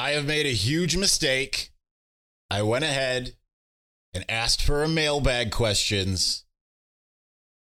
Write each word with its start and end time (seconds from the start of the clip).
I 0.00 0.12
have 0.12 0.24
made 0.24 0.46
a 0.46 0.54
huge 0.54 0.96
mistake. 0.96 1.72
I 2.50 2.62
went 2.62 2.84
ahead 2.84 3.34
and 4.14 4.24
asked 4.30 4.62
for 4.62 4.82
a 4.82 4.88
mailbag 4.88 5.50
questions. 5.50 6.46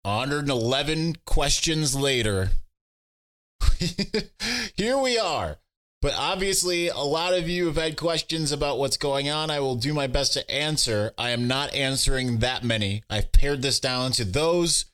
111 0.02 1.18
questions 1.28 1.96
later, 1.96 2.50
here 4.76 4.98
we 4.98 5.20
are. 5.20 5.58
But 6.02 6.16
obviously, 6.18 6.88
a 6.88 6.98
lot 6.98 7.36
of 7.36 7.48
you 7.48 7.68
have 7.68 7.78
had 7.78 7.98
questions 7.98 8.52
about 8.52 8.80
what's 8.80 8.98
going 8.98 9.30
on. 9.30 9.52
I 9.52 9.60
will 9.60 9.76
do 9.76 9.94
my 9.94 10.08
best 10.08 10.34
to 10.34 10.52
answer. 10.52 11.14
I 11.20 11.30
am 11.30 11.48
not 11.48 11.76
answering 11.76 12.40
that 12.40 12.64
many. 12.64 13.04
I've 13.12 13.32
pared 13.32 13.62
this 13.62 13.80
down 13.80 14.12
to 14.14 14.26
those 14.26 14.86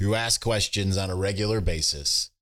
who 0.00 0.16
ask 0.16 0.42
questions 0.42 0.96
on 0.96 1.08
a 1.08 1.14
regular 1.14 1.60
basis. 1.60 2.32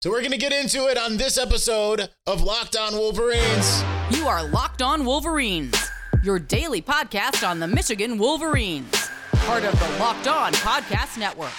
So 0.00 0.10
we're 0.10 0.20
going 0.20 0.30
to 0.30 0.38
get 0.38 0.52
into 0.52 0.86
it 0.86 0.96
on 0.96 1.16
this 1.16 1.36
episode 1.36 2.08
of 2.28 2.40
Locked 2.40 2.76
On 2.76 2.92
Wolverines. 2.92 3.82
You 4.12 4.28
are 4.28 4.44
Locked 4.44 4.80
On 4.80 5.04
Wolverines, 5.04 5.74
your 6.22 6.38
daily 6.38 6.80
podcast 6.80 7.44
on 7.44 7.58
the 7.58 7.66
Michigan 7.66 8.16
Wolverines, 8.16 9.10
part 9.38 9.64
of 9.64 9.72
the 9.72 9.98
Locked 9.98 10.28
On 10.28 10.52
Podcast 10.52 11.18
Network. 11.18 11.50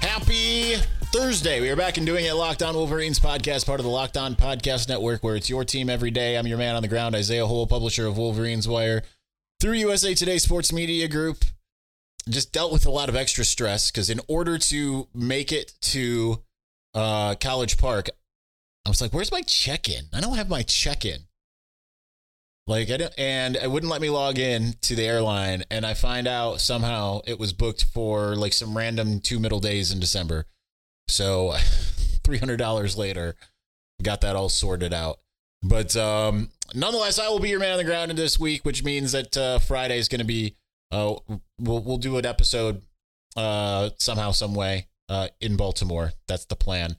Happy 0.00 0.76
Thursday. 1.12 1.60
We 1.60 1.68
are 1.68 1.76
back 1.76 1.98
and 1.98 2.06
doing 2.06 2.24
it 2.24 2.32
Locked 2.32 2.62
On 2.62 2.74
Wolverines 2.74 3.20
podcast, 3.20 3.66
part 3.66 3.78
of 3.78 3.84
the 3.84 3.90
Locked 3.90 4.16
On 4.16 4.34
Podcast 4.34 4.88
Network, 4.88 5.22
where 5.22 5.36
it's 5.36 5.50
your 5.50 5.66
team 5.66 5.90
every 5.90 6.10
day. 6.10 6.38
I'm 6.38 6.46
your 6.46 6.56
man 6.56 6.76
on 6.76 6.80
the 6.80 6.88
ground, 6.88 7.14
Isaiah 7.14 7.46
Hole, 7.46 7.66
publisher 7.66 8.06
of 8.06 8.16
Wolverines 8.16 8.66
Wire 8.66 9.02
through 9.60 9.74
USA 9.74 10.14
Today 10.14 10.38
Sports 10.38 10.72
Media 10.72 11.08
Group. 11.08 11.44
Just 12.28 12.52
dealt 12.52 12.72
with 12.72 12.86
a 12.86 12.90
lot 12.90 13.08
of 13.08 13.16
extra 13.16 13.44
stress 13.44 13.90
because 13.90 14.10
in 14.10 14.20
order 14.28 14.58
to 14.58 15.08
make 15.14 15.52
it 15.52 15.72
to 15.80 16.42
uh, 16.94 17.34
College 17.36 17.78
Park, 17.78 18.08
I 18.84 18.88
was 18.88 19.00
like, 19.00 19.12
"Where's 19.12 19.32
my 19.32 19.42
check-in? 19.42 20.06
I 20.12 20.20
don't 20.20 20.36
have 20.36 20.48
my 20.48 20.62
check-in." 20.62 21.26
Like 22.68 22.90
I 22.90 22.96
don't, 22.96 23.14
and 23.16 23.54
it 23.54 23.70
wouldn't 23.70 23.92
let 23.92 24.00
me 24.00 24.10
log 24.10 24.40
in 24.40 24.74
to 24.82 24.96
the 24.96 25.04
airline, 25.04 25.62
and 25.70 25.86
I 25.86 25.94
find 25.94 26.26
out 26.26 26.60
somehow 26.60 27.20
it 27.24 27.38
was 27.38 27.52
booked 27.52 27.84
for 27.84 28.34
like 28.34 28.52
some 28.52 28.76
random 28.76 29.20
two 29.20 29.38
middle 29.38 29.60
days 29.60 29.92
in 29.92 30.00
December. 30.00 30.46
So, 31.06 31.52
three 32.24 32.38
hundred 32.38 32.56
dollars 32.56 32.98
later, 32.98 33.36
got 34.02 34.20
that 34.22 34.34
all 34.34 34.48
sorted 34.48 34.92
out. 34.92 35.20
But 35.62 35.96
um, 35.96 36.50
nonetheless, 36.74 37.20
I 37.20 37.28
will 37.28 37.38
be 37.38 37.50
your 37.50 37.60
man 37.60 37.72
on 37.72 37.78
the 37.78 37.84
ground 37.84 38.10
this 38.12 38.38
week, 38.38 38.64
which 38.64 38.82
means 38.82 39.12
that 39.12 39.36
uh, 39.36 39.58
Friday 39.60 39.98
is 39.98 40.08
going 40.08 40.20
to 40.20 40.24
be. 40.24 40.56
Uh, 40.90 41.14
we'll 41.58 41.82
we'll 41.82 41.98
do 41.98 42.18
an 42.18 42.26
episode 42.26 42.82
uh, 43.36 43.90
somehow, 43.98 44.30
some 44.30 44.54
way 44.54 44.86
uh, 45.08 45.28
in 45.40 45.56
Baltimore. 45.56 46.12
That's 46.28 46.44
the 46.44 46.56
plan. 46.56 46.96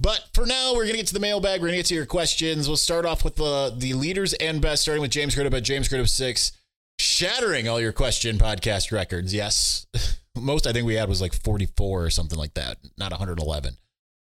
But 0.00 0.28
for 0.34 0.46
now, 0.46 0.74
we're 0.74 0.84
gonna 0.84 0.98
get 0.98 1.06
to 1.08 1.14
the 1.14 1.20
mailbag. 1.20 1.60
We're 1.60 1.68
gonna 1.68 1.78
get 1.78 1.86
to 1.86 1.94
your 1.94 2.06
questions. 2.06 2.66
We'll 2.66 2.76
start 2.76 3.06
off 3.06 3.24
with 3.24 3.36
the 3.36 3.72
the 3.76 3.94
leaders 3.94 4.32
and 4.34 4.60
best, 4.60 4.82
starting 4.82 5.02
with 5.02 5.12
James 5.12 5.34
Crudup 5.34 5.54
at 5.54 5.62
James 5.62 5.88
Crudup 5.88 6.08
six, 6.08 6.52
shattering 6.98 7.68
all 7.68 7.80
your 7.80 7.92
question 7.92 8.36
podcast 8.36 8.90
records. 8.90 9.32
Yes, 9.32 9.86
most 10.36 10.66
I 10.66 10.72
think 10.72 10.86
we 10.86 10.94
had 10.94 11.08
was 11.08 11.20
like 11.20 11.34
forty 11.34 11.66
four 11.76 12.04
or 12.04 12.10
something 12.10 12.38
like 12.38 12.54
that, 12.54 12.78
not 12.98 13.12
one 13.12 13.18
hundred 13.18 13.38
eleven. 13.38 13.76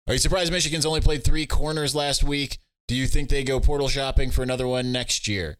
Are 0.07 0.13
you 0.13 0.19
surprised 0.19 0.53
Michigan's 0.53 0.85
only 0.85 1.01
played 1.01 1.25
three 1.25 1.45
corners 1.45 1.93
last 1.93 2.23
week? 2.23 2.59
Do 2.87 2.95
you 2.95 3.07
think 3.07 3.27
they 3.27 3.43
go 3.43 3.59
portal 3.59 3.89
shopping 3.89 4.31
for 4.31 4.43
another 4.43 4.65
one 4.65 4.93
next 4.93 5.27
year? 5.27 5.57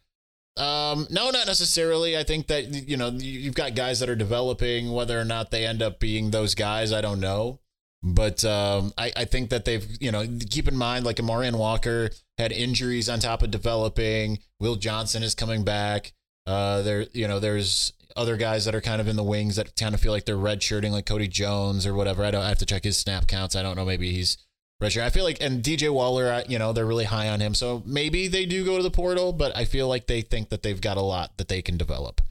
Um, 0.58 1.08
no, 1.09 1.30
not 1.30 1.45
necessarily. 1.45 2.17
I 2.17 2.23
think 2.23 2.47
that 2.47 2.66
you 2.88 2.97
know 2.97 3.09
you've 3.09 3.55
got 3.55 3.75
guys 3.75 4.00
that 4.00 4.09
are 4.09 4.16
developing. 4.16 4.91
Whether 4.91 5.19
or 5.19 5.25
not 5.25 5.52
they 5.52 5.66
end 5.66 5.81
up 5.81 5.99
being 5.99 6.31
those 6.31 6.55
guys, 6.55 6.91
I 6.91 7.02
don't 7.02 7.19
know. 7.19 7.59
But 8.03 8.45
um, 8.45 8.94
I, 8.97 9.11
I 9.16 9.25
think 9.25 9.49
that 9.49 9.66
they've, 9.66 9.86
you 9.99 10.11
know, 10.11 10.25
keep 10.49 10.67
in 10.67 10.77
mind 10.77 11.05
like 11.05 11.19
Amorion 11.19 11.58
Walker 11.58 12.11
had 12.38 12.52
injuries 12.52 13.09
on 13.09 13.19
top 13.19 13.41
of 13.41 13.52
developing. 13.52 14.39
Will 14.59 14.75
Johnson 14.75 15.23
is 15.23 15.33
coming 15.33 15.64
back. 15.64 16.14
Uh, 16.45 16.82
there, 16.83 17.08
you 17.14 17.27
know, 17.27 17.39
there's 17.39 17.93
other 18.15 18.37
guys 18.37 18.65
that 18.65 18.76
are 18.76 18.82
kind 18.82 19.02
of 19.02 19.08
in 19.08 19.15
the 19.15 19.23
wings 19.23 19.55
that 19.58 19.76
kind 19.76 19.93
of 19.93 20.02
feel 20.02 20.11
like 20.11 20.26
they're 20.26 20.37
redshirting, 20.37 20.92
like 20.92 21.05
Cody 21.05 21.27
Jones 21.27 21.86
or 21.86 21.93
whatever. 21.93 22.23
I 22.23 22.32
don't 22.32 22.43
I 22.43 22.49
have 22.49 22.59
to 22.59 22.65
check 22.65 22.83
his 22.83 22.98
snap 22.98 23.27
counts. 23.27 23.55
I 23.55 23.61
don't 23.61 23.76
know. 23.76 23.86
Maybe 23.86 24.11
he's 24.11 24.37
redshirt. 24.82 25.04
I 25.04 25.10
feel 25.10 25.23
like, 25.23 25.42
and 25.42 25.64
DJ 25.64 25.92
Waller, 25.92 26.43
you 26.48 26.60
know, 26.60 26.73
they're 26.73 26.86
really 26.86 27.05
high 27.05 27.30
on 27.30 27.39
him. 27.39 27.54
So 27.54 27.83
maybe 27.86 28.27
they 28.27 28.45
do 28.45 28.65
go 28.65 28.77
to 28.77 28.83
the 28.83 28.92
portal, 28.92 29.33
but 29.33 29.55
I 29.55 29.65
feel 29.65 29.88
like 29.88 30.08
they 30.08 30.21
think 30.21 30.49
that 30.49 30.64
they've 30.64 30.80
got 30.80 30.98
a 30.98 31.02
lot 31.02 31.38
that 31.38 31.48
they 31.48 31.61
can 31.61 31.77
develop. 31.77 32.21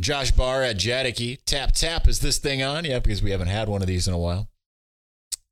Josh 0.00 0.32
Barr 0.32 0.62
at 0.62 0.76
Jadicky. 0.76 1.38
Tap 1.44 1.72
tap. 1.72 2.08
Is 2.08 2.20
this 2.20 2.38
thing 2.38 2.62
on? 2.62 2.84
Yeah, 2.84 2.98
because 2.98 3.22
we 3.22 3.30
haven't 3.30 3.48
had 3.48 3.68
one 3.68 3.80
of 3.80 3.86
these 3.86 4.08
in 4.08 4.14
a 4.14 4.18
while. 4.18 4.48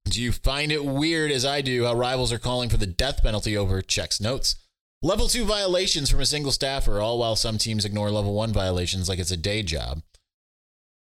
Do 0.05 0.21
you 0.21 0.33
find 0.33 0.73
it 0.73 0.85
weird, 0.85 1.31
as 1.31 1.45
I 1.45 1.61
do, 1.61 1.85
how 1.85 1.95
rivals 1.95 2.33
are 2.33 2.39
calling 2.39 2.69
for 2.69 2.77
the 2.77 2.87
death 2.87 3.23
penalty 3.23 3.57
over 3.57 3.81
checks 3.81 4.21
notes? 4.21 4.57
Level 5.01 5.29
2 5.29 5.45
violations 5.45 6.11
from 6.11 6.21
a 6.21 6.27
single 6.27 6.53
staffer, 6.53 7.01
all 7.01 7.19
while 7.19 7.37
some 7.37 7.59
teams 7.59 7.85
ignore 7.85 8.11
level 8.11 8.35
1 8.35 8.53
violations 8.53 9.09
like 9.09 9.19
it's 9.19 9.31
a 9.31 9.37
day 9.37 9.63
job. 9.63 10.03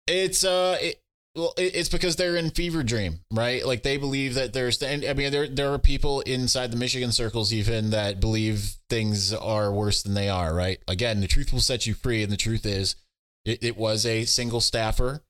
It's, 0.06 0.44
uh, 0.44 0.78
it, 0.80 1.00
well, 1.36 1.52
it's 1.56 1.88
because 1.88 2.16
they're 2.16 2.36
in 2.36 2.50
fever 2.50 2.82
dream, 2.82 3.20
right? 3.32 3.64
Like 3.64 3.82
they 3.82 3.96
believe 3.96 4.34
that 4.34 4.52
there's, 4.52 4.82
and 4.82 5.04
I 5.04 5.12
mean, 5.12 5.30
there 5.30 5.46
there 5.46 5.72
are 5.72 5.78
people 5.78 6.22
inside 6.22 6.72
the 6.72 6.76
Michigan 6.76 7.12
circles 7.12 7.52
even 7.52 7.90
that 7.90 8.20
believe 8.20 8.74
things 8.88 9.32
are 9.32 9.72
worse 9.72 10.02
than 10.02 10.14
they 10.14 10.28
are, 10.28 10.54
right? 10.54 10.78
Again, 10.88 11.20
the 11.20 11.28
truth 11.28 11.52
will 11.52 11.60
set 11.60 11.86
you 11.86 11.94
free, 11.94 12.22
and 12.22 12.32
the 12.32 12.36
truth 12.36 12.66
is, 12.66 12.96
it, 13.44 13.62
it 13.62 13.76
was 13.76 14.04
a 14.04 14.24
single 14.24 14.60
staffer 14.60 15.22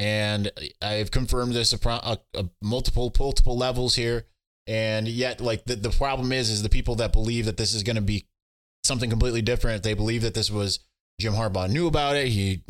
and 0.00 0.50
I've 0.80 1.10
confirmed 1.10 1.52
this 1.52 1.74
a, 1.74 1.88
a, 1.88 2.18
a 2.34 2.48
multiple 2.62 3.12
multiple 3.18 3.56
levels 3.56 3.96
here. 3.96 4.26
And 4.66 5.06
yet, 5.06 5.42
like 5.42 5.66
the, 5.66 5.76
the 5.76 5.90
problem 5.90 6.32
is, 6.32 6.48
is 6.48 6.62
the 6.62 6.70
people 6.70 6.94
that 6.96 7.12
believe 7.12 7.44
that 7.44 7.58
this 7.58 7.74
is 7.74 7.82
going 7.82 7.96
to 7.96 8.02
be 8.02 8.26
something 8.82 9.10
completely 9.10 9.42
different. 9.42 9.82
They 9.82 9.92
believe 9.92 10.22
that 10.22 10.32
this 10.32 10.50
was 10.50 10.80
Jim 11.20 11.34
Harbaugh 11.34 11.70
knew 11.70 11.86
about 11.86 12.16
it. 12.16 12.28
He 12.28 12.62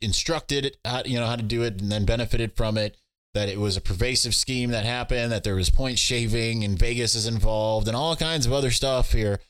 instructed 0.00 0.64
it, 0.66 0.76
how, 0.84 1.02
you 1.04 1.18
know, 1.18 1.26
how 1.26 1.36
to 1.36 1.42
do 1.42 1.62
it, 1.62 1.80
and 1.80 1.90
then 1.90 2.04
benefited 2.04 2.56
from 2.56 2.78
it. 2.78 2.96
That 3.34 3.48
it 3.48 3.60
was 3.60 3.76
a 3.76 3.82
pervasive 3.82 4.34
scheme 4.34 4.70
that 4.70 4.84
happened. 4.84 5.30
That 5.30 5.44
there 5.44 5.54
was 5.54 5.70
point 5.70 5.98
shaving, 5.98 6.64
and 6.64 6.78
Vegas 6.78 7.14
is 7.14 7.26
involved, 7.26 7.86
and 7.86 7.96
all 7.96 8.16
kinds 8.16 8.46
of 8.46 8.52
other 8.52 8.70
stuff 8.70 9.12
here. 9.12 9.40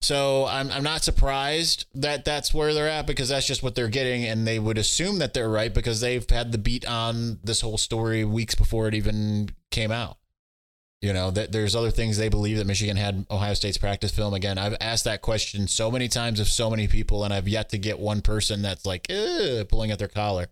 So 0.00 0.46
I'm 0.46 0.70
I'm 0.70 0.84
not 0.84 1.02
surprised 1.02 1.86
that 1.94 2.24
that's 2.24 2.54
where 2.54 2.72
they're 2.72 2.88
at 2.88 3.06
because 3.06 3.28
that's 3.30 3.46
just 3.46 3.62
what 3.62 3.74
they're 3.74 3.88
getting, 3.88 4.24
and 4.24 4.46
they 4.46 4.58
would 4.58 4.78
assume 4.78 5.18
that 5.18 5.34
they're 5.34 5.50
right 5.50 5.72
because 5.74 6.00
they've 6.00 6.28
had 6.30 6.52
the 6.52 6.58
beat 6.58 6.86
on 6.86 7.40
this 7.42 7.60
whole 7.60 7.78
story 7.78 8.24
weeks 8.24 8.54
before 8.54 8.88
it 8.88 8.94
even 8.94 9.50
came 9.70 9.90
out. 9.90 10.18
You 11.00 11.12
know 11.12 11.30
that 11.30 11.52
there's 11.52 11.76
other 11.76 11.92
things 11.92 12.16
they 12.16 12.28
believe 12.28 12.56
that 12.56 12.66
Michigan 12.66 12.96
had 12.96 13.24
Ohio 13.30 13.54
State's 13.54 13.78
practice 13.78 14.10
film. 14.10 14.34
Again, 14.34 14.58
I've 14.58 14.76
asked 14.80 15.04
that 15.04 15.22
question 15.22 15.68
so 15.68 15.92
many 15.92 16.08
times 16.08 16.40
of 16.40 16.48
so 16.48 16.70
many 16.70 16.88
people, 16.88 17.22
and 17.22 17.32
I've 17.32 17.46
yet 17.46 17.68
to 17.68 17.78
get 17.78 18.00
one 18.00 18.20
person 18.20 18.62
that's 18.62 18.84
like 18.84 19.06
pulling 19.68 19.92
at 19.92 20.00
their 20.00 20.08
collar. 20.08 20.48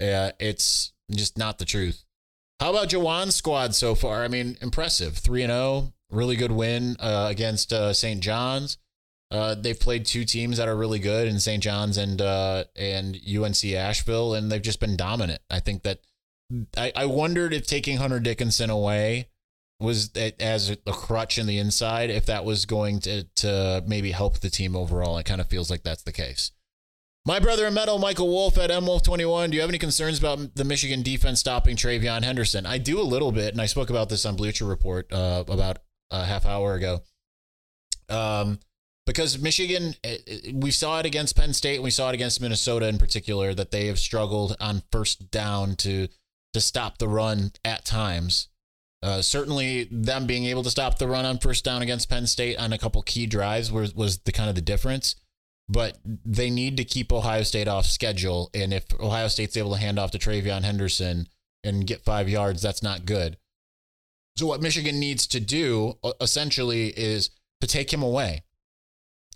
Uh, 0.00 0.30
it's 0.38 0.92
just 1.10 1.36
not 1.36 1.58
the 1.58 1.64
truth. 1.64 2.04
How 2.60 2.70
about 2.70 2.88
Juwan's 2.88 3.34
squad 3.34 3.74
so 3.74 3.94
far? 3.94 4.22
I 4.22 4.28
mean, 4.28 4.58
impressive. 4.60 5.16
3 5.16 5.44
and 5.44 5.50
0, 5.50 5.92
really 6.10 6.36
good 6.36 6.52
win 6.52 6.96
uh, 7.00 7.26
against 7.30 7.72
uh, 7.72 7.92
St. 7.92 8.20
John's. 8.20 8.78
Uh, 9.30 9.54
they've 9.54 9.78
played 9.78 10.04
two 10.04 10.24
teams 10.24 10.58
that 10.58 10.68
are 10.68 10.76
really 10.76 10.98
good 10.98 11.26
in 11.26 11.40
St. 11.40 11.62
John's 11.62 11.96
and 11.96 12.20
uh, 12.20 12.64
and 12.76 13.16
UNC 13.16 13.64
Asheville, 13.64 14.34
and 14.34 14.52
they've 14.52 14.60
just 14.60 14.80
been 14.80 14.96
dominant. 14.96 15.40
I 15.48 15.60
think 15.60 15.84
that 15.84 16.00
I, 16.76 16.92
I 16.94 17.06
wondered 17.06 17.54
if 17.54 17.66
taking 17.66 17.96
Hunter 17.96 18.20
Dickinson 18.20 18.70
away 18.70 19.29
was 19.80 20.10
as 20.38 20.70
a 20.70 20.92
crutch 20.92 21.38
in 21.38 21.46
the 21.46 21.58
inside, 21.58 22.10
if 22.10 22.26
that 22.26 22.44
was 22.44 22.66
going 22.66 23.00
to 23.00 23.24
to 23.36 23.82
maybe 23.86 24.12
help 24.12 24.40
the 24.40 24.50
team 24.50 24.76
overall. 24.76 25.18
It 25.18 25.24
kind 25.24 25.40
of 25.40 25.48
feels 25.48 25.70
like 25.70 25.82
that's 25.82 26.02
the 26.02 26.12
case. 26.12 26.52
My 27.26 27.38
brother 27.38 27.66
in 27.66 27.74
metal, 27.74 27.98
Michael 27.98 28.28
Wolf 28.28 28.56
at 28.56 28.70
MWolf21. 28.70 29.50
Do 29.50 29.54
you 29.54 29.60
have 29.60 29.70
any 29.70 29.78
concerns 29.78 30.18
about 30.18 30.54
the 30.54 30.64
Michigan 30.64 31.02
defense 31.02 31.40
stopping 31.40 31.76
TreVeyon 31.76 32.24
Henderson? 32.24 32.64
I 32.64 32.78
do 32.78 32.98
a 32.98 33.02
little 33.02 33.30
bit, 33.30 33.52
and 33.52 33.60
I 33.60 33.66
spoke 33.66 33.90
about 33.90 34.08
this 34.08 34.24
on 34.24 34.36
Bleacher 34.36 34.64
Report 34.64 35.12
uh, 35.12 35.44
about 35.46 35.78
a 36.10 36.24
half 36.24 36.46
hour 36.46 36.74
ago. 36.74 37.02
Um, 38.08 38.58
because 39.06 39.38
Michigan, 39.38 39.94
eh, 40.02 40.18
eh, 40.26 40.52
we 40.54 40.70
saw 40.70 40.98
it 40.98 41.06
against 41.06 41.36
Penn 41.36 41.52
State, 41.52 41.76
and 41.76 41.84
we 41.84 41.90
saw 41.90 42.10
it 42.10 42.14
against 42.14 42.40
Minnesota 42.40 42.88
in 42.88 42.96
particular, 42.96 43.54
that 43.54 43.70
they 43.70 43.86
have 43.86 43.98
struggled 43.98 44.56
on 44.58 44.82
first 44.90 45.30
down 45.30 45.76
to 45.76 46.08
to 46.52 46.60
stop 46.60 46.98
the 46.98 47.08
run 47.08 47.52
at 47.64 47.84
times. 47.84 48.48
Uh, 49.02 49.22
certainly, 49.22 49.88
them 49.90 50.26
being 50.26 50.44
able 50.44 50.62
to 50.62 50.70
stop 50.70 50.98
the 50.98 51.08
run 51.08 51.24
on 51.24 51.38
first 51.38 51.64
down 51.64 51.80
against 51.80 52.10
Penn 52.10 52.26
State 52.26 52.58
on 52.58 52.72
a 52.72 52.78
couple 52.78 53.00
key 53.02 53.26
drives 53.26 53.72
was 53.72 53.94
was 53.94 54.18
the 54.18 54.32
kind 54.32 54.48
of 54.48 54.54
the 54.54 54.60
difference. 54.60 55.16
But 55.68 55.98
they 56.04 56.50
need 56.50 56.76
to 56.78 56.84
keep 56.84 57.12
Ohio 57.12 57.42
State 57.44 57.68
off 57.68 57.86
schedule, 57.86 58.50
and 58.52 58.74
if 58.74 58.84
Ohio 58.98 59.28
State's 59.28 59.56
able 59.56 59.72
to 59.72 59.80
hand 59.80 59.98
off 59.98 60.10
to 60.10 60.18
TreVeyon 60.18 60.64
Henderson 60.64 61.28
and 61.62 61.86
get 61.86 62.04
five 62.04 62.28
yards, 62.28 62.60
that's 62.60 62.82
not 62.82 63.06
good. 63.06 63.38
So 64.36 64.46
what 64.46 64.62
Michigan 64.62 64.98
needs 64.98 65.26
to 65.28 65.40
do 65.40 65.94
essentially 66.20 66.88
is 66.88 67.30
to 67.60 67.66
take 67.66 67.92
him 67.92 68.02
away. 68.02 68.42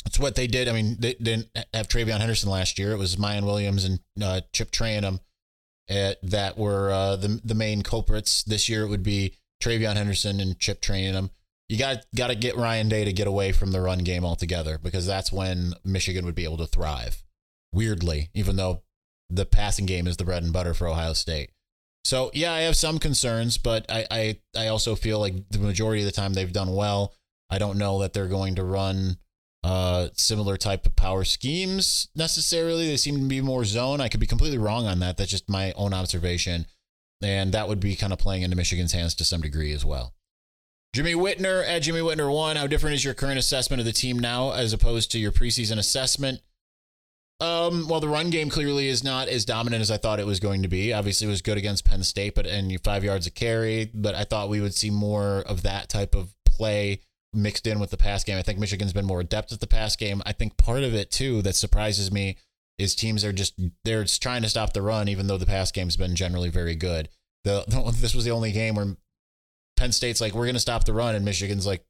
That's 0.05 0.19
what 0.19 0.35
they 0.35 0.47
did. 0.47 0.69
I 0.69 0.73
mean, 0.73 0.97
they 0.99 1.15
didn't 1.15 1.49
have 1.73 1.89
TreVeyon 1.89 2.19
Henderson 2.19 2.51
last 2.51 2.79
year. 2.79 2.93
It 2.93 2.99
was 2.99 3.17
Miyan 3.17 3.45
Williams 3.45 3.85
and 3.85 4.01
uh, 4.23 4.43
Chip 4.53 4.71
Trayanum 4.71 5.21
uh, 5.91 6.15
that 6.23 6.59
were 6.59 6.91
uh, 6.91 7.17
the 7.17 7.41
the 7.45 7.55
main 7.55 7.83
culprits. 7.83 8.43
This 8.43 8.69
year 8.69 8.83
it 8.83 8.89
would 8.89 9.03
be 9.03 9.37
TreVeyon 9.65 9.97
Henderson 9.97 10.41
and 10.41 10.59
Chip 10.59 10.83
Trayanum. 10.83 11.31
You 11.69 11.79
got 11.79 12.05
got 12.15 12.27
to 12.27 12.35
get 12.35 12.57
Ryan 12.57 12.89
Day 12.89 13.05
to 13.05 13.13
get 13.13 13.27
away 13.27 13.53
from 13.53 13.73
the 13.73 13.81
run 13.81 14.01
game 14.01 14.25
altogether 14.25 14.79
because 14.79 15.07
that's 15.07 15.33
when 15.33 15.75
Michigan 15.85 16.27
would 16.27 16.35
be 16.35 16.45
able 16.45 16.59
to 16.59 16.67
thrive. 16.67 17.25
Weirdly, 17.73 18.29
even 18.35 18.57
though 18.57 18.83
the 19.31 19.47
passing 19.47 19.87
game 19.87 20.07
is 20.07 20.19
the 20.19 20.25
bread 20.25 20.43
and 20.43 20.53
butter 20.53 20.75
for 20.75 20.87
Ohio 20.87 21.15
State. 21.15 21.51
So 22.05 22.31
yeah, 22.35 22.53
I 22.53 22.61
have 22.61 22.77
some 22.77 22.99
concerns, 22.99 23.57
but 23.57 23.87
I 23.89 24.07
I, 24.11 24.41
I 24.57 24.67
also 24.69 24.95
feel 24.95 25.19
like 25.19 25.49
the 25.49 25.59
majority 25.59 26.03
of 26.03 26.07
the 26.07 26.13
time 26.13 26.35
they've 26.35 26.53
done 26.53 26.75
well. 26.75 27.15
I 27.49 27.59
don't 27.59 27.79
know 27.79 28.01
that 28.01 28.13
they're 28.13 28.29
going 28.29 28.57
to 28.57 28.65
run 28.65 29.17
uh, 29.63 30.09
similar 30.13 30.59
type 30.59 30.85
of 30.85 30.95
power 30.95 31.25
schemes 31.25 32.09
necessarily. 32.15 32.87
They 32.87 32.99
seem 32.99 33.19
to 33.19 33.25
be 33.25 33.41
more 33.41 33.65
zone. 33.65 34.03
I 34.03 34.09
could 34.09 34.21
be 34.21 34.27
completely 34.27 34.59
wrong 34.59 34.87
on 34.87 34.99
that. 35.01 35.17
That's 35.17 35.31
just 35.31 35.49
my 35.49 35.73
own 35.73 35.95
observation. 35.95 36.67
And 37.23 37.53
that 37.53 37.69
would 37.69 37.81
be 37.81 37.97
kind 37.97 38.13
of 38.13 38.19
playing 38.19 38.43
into 38.43 38.57
Michigan's 38.57 38.93
hands 38.93 39.15
to 39.17 39.25
some 39.25 39.41
degree 39.41 39.73
as 39.73 39.85
well. 39.85 40.15
Jimmy 40.95 41.15
Whitner 41.15 41.67
at 41.67 41.81
Jimmy 41.81 42.01
Whitner 42.01 42.33
one. 42.33 42.57
How 42.57 42.67
different 42.67 42.95
is 42.95 43.05
your 43.05 43.15
current 43.15 43.39
assessment 43.39 43.81
of 43.81 43.87
the 43.87 43.93
team 43.93 44.19
now 44.19 44.53
as 44.53 44.73
opposed 44.73 45.11
to 45.13 45.19
your 45.19 45.33
preseason 45.33 45.79
assessment? 45.79 46.41
Um, 47.41 47.89
well, 47.89 47.99
the 47.99 48.09
run 48.09 48.31
game 48.31 48.49
clearly 48.49 48.89
is 48.89 49.03
not 49.03 49.27
as 49.29 49.45
dominant 49.45 49.81
as 49.81 49.91
I 49.91 49.97
thought 49.97 50.21
it 50.21 50.27
was 50.27 50.39
going 50.39 50.63
to 50.63 50.69
be. 50.69 50.93
Obviously, 50.93 51.27
it 51.27 51.31
was 51.31 51.43
good 51.43 51.59
against 51.59 51.85
Penn 51.85 52.05
State, 52.05 52.37
but 52.37 52.47
and 52.47 52.73
five 52.85 53.03
yards 53.03 53.27
of 53.27 53.35
carry. 53.35 53.91
But 53.93 54.15
I 54.15 54.23
thought 54.23 54.49
we 54.49 54.61
would 54.61 54.75
see 54.75 54.91
more 54.91 55.41
of 55.41 55.63
that 55.63 55.89
type 55.89 56.15
of 56.15 56.33
play 56.47 57.01
mixed 57.33 57.67
in 57.67 57.81
with 57.81 57.91
the 57.91 57.97
pass 57.97 58.23
game. 58.23 58.39
I 58.39 58.43
think 58.43 58.61
Michigan's 58.61 58.93
been 58.93 59.05
more 59.05 59.21
adept 59.21 59.53
at 59.53 59.59
the 59.59 59.67
pass 59.67 59.97
game. 59.97 60.23
I 60.25 60.33
think 60.33 60.57
part 60.57 60.85
of 60.85 60.95
it 60.95 61.11
too 61.11 61.43
that 61.43 61.57
surprises 61.57 62.13
me 62.13 62.39
is 62.79 62.95
teams 62.95 63.25
are 63.25 63.33
just 63.33 63.59
they're 63.85 64.03
just 64.05 64.23
trying 64.23 64.43
to 64.43 64.49
stop 64.49 64.73
the 64.73 64.83
run, 64.83 65.09
even 65.09 65.27
though 65.27 65.39
the 65.39 65.47
pass 65.47 65.71
game's 65.71 65.97
been 65.97 66.17
generally 66.17 66.51
very 66.51 66.75
good. 66.75 67.09
The, 67.45 67.65
the 67.69 67.97
this 68.01 68.15
was 68.15 68.25
the 68.25 68.31
only 68.33 68.53
game 68.53 68.75
where 68.75 68.97
Penn 69.77 69.93
State's 69.93 70.21
like, 70.21 70.35
we're 70.35 70.47
gonna 70.47 70.59
stop 70.59 70.85
the 70.85 70.93
run, 70.93 71.15
and 71.15 71.25
Michigan's 71.25 71.67
like, 71.67 71.85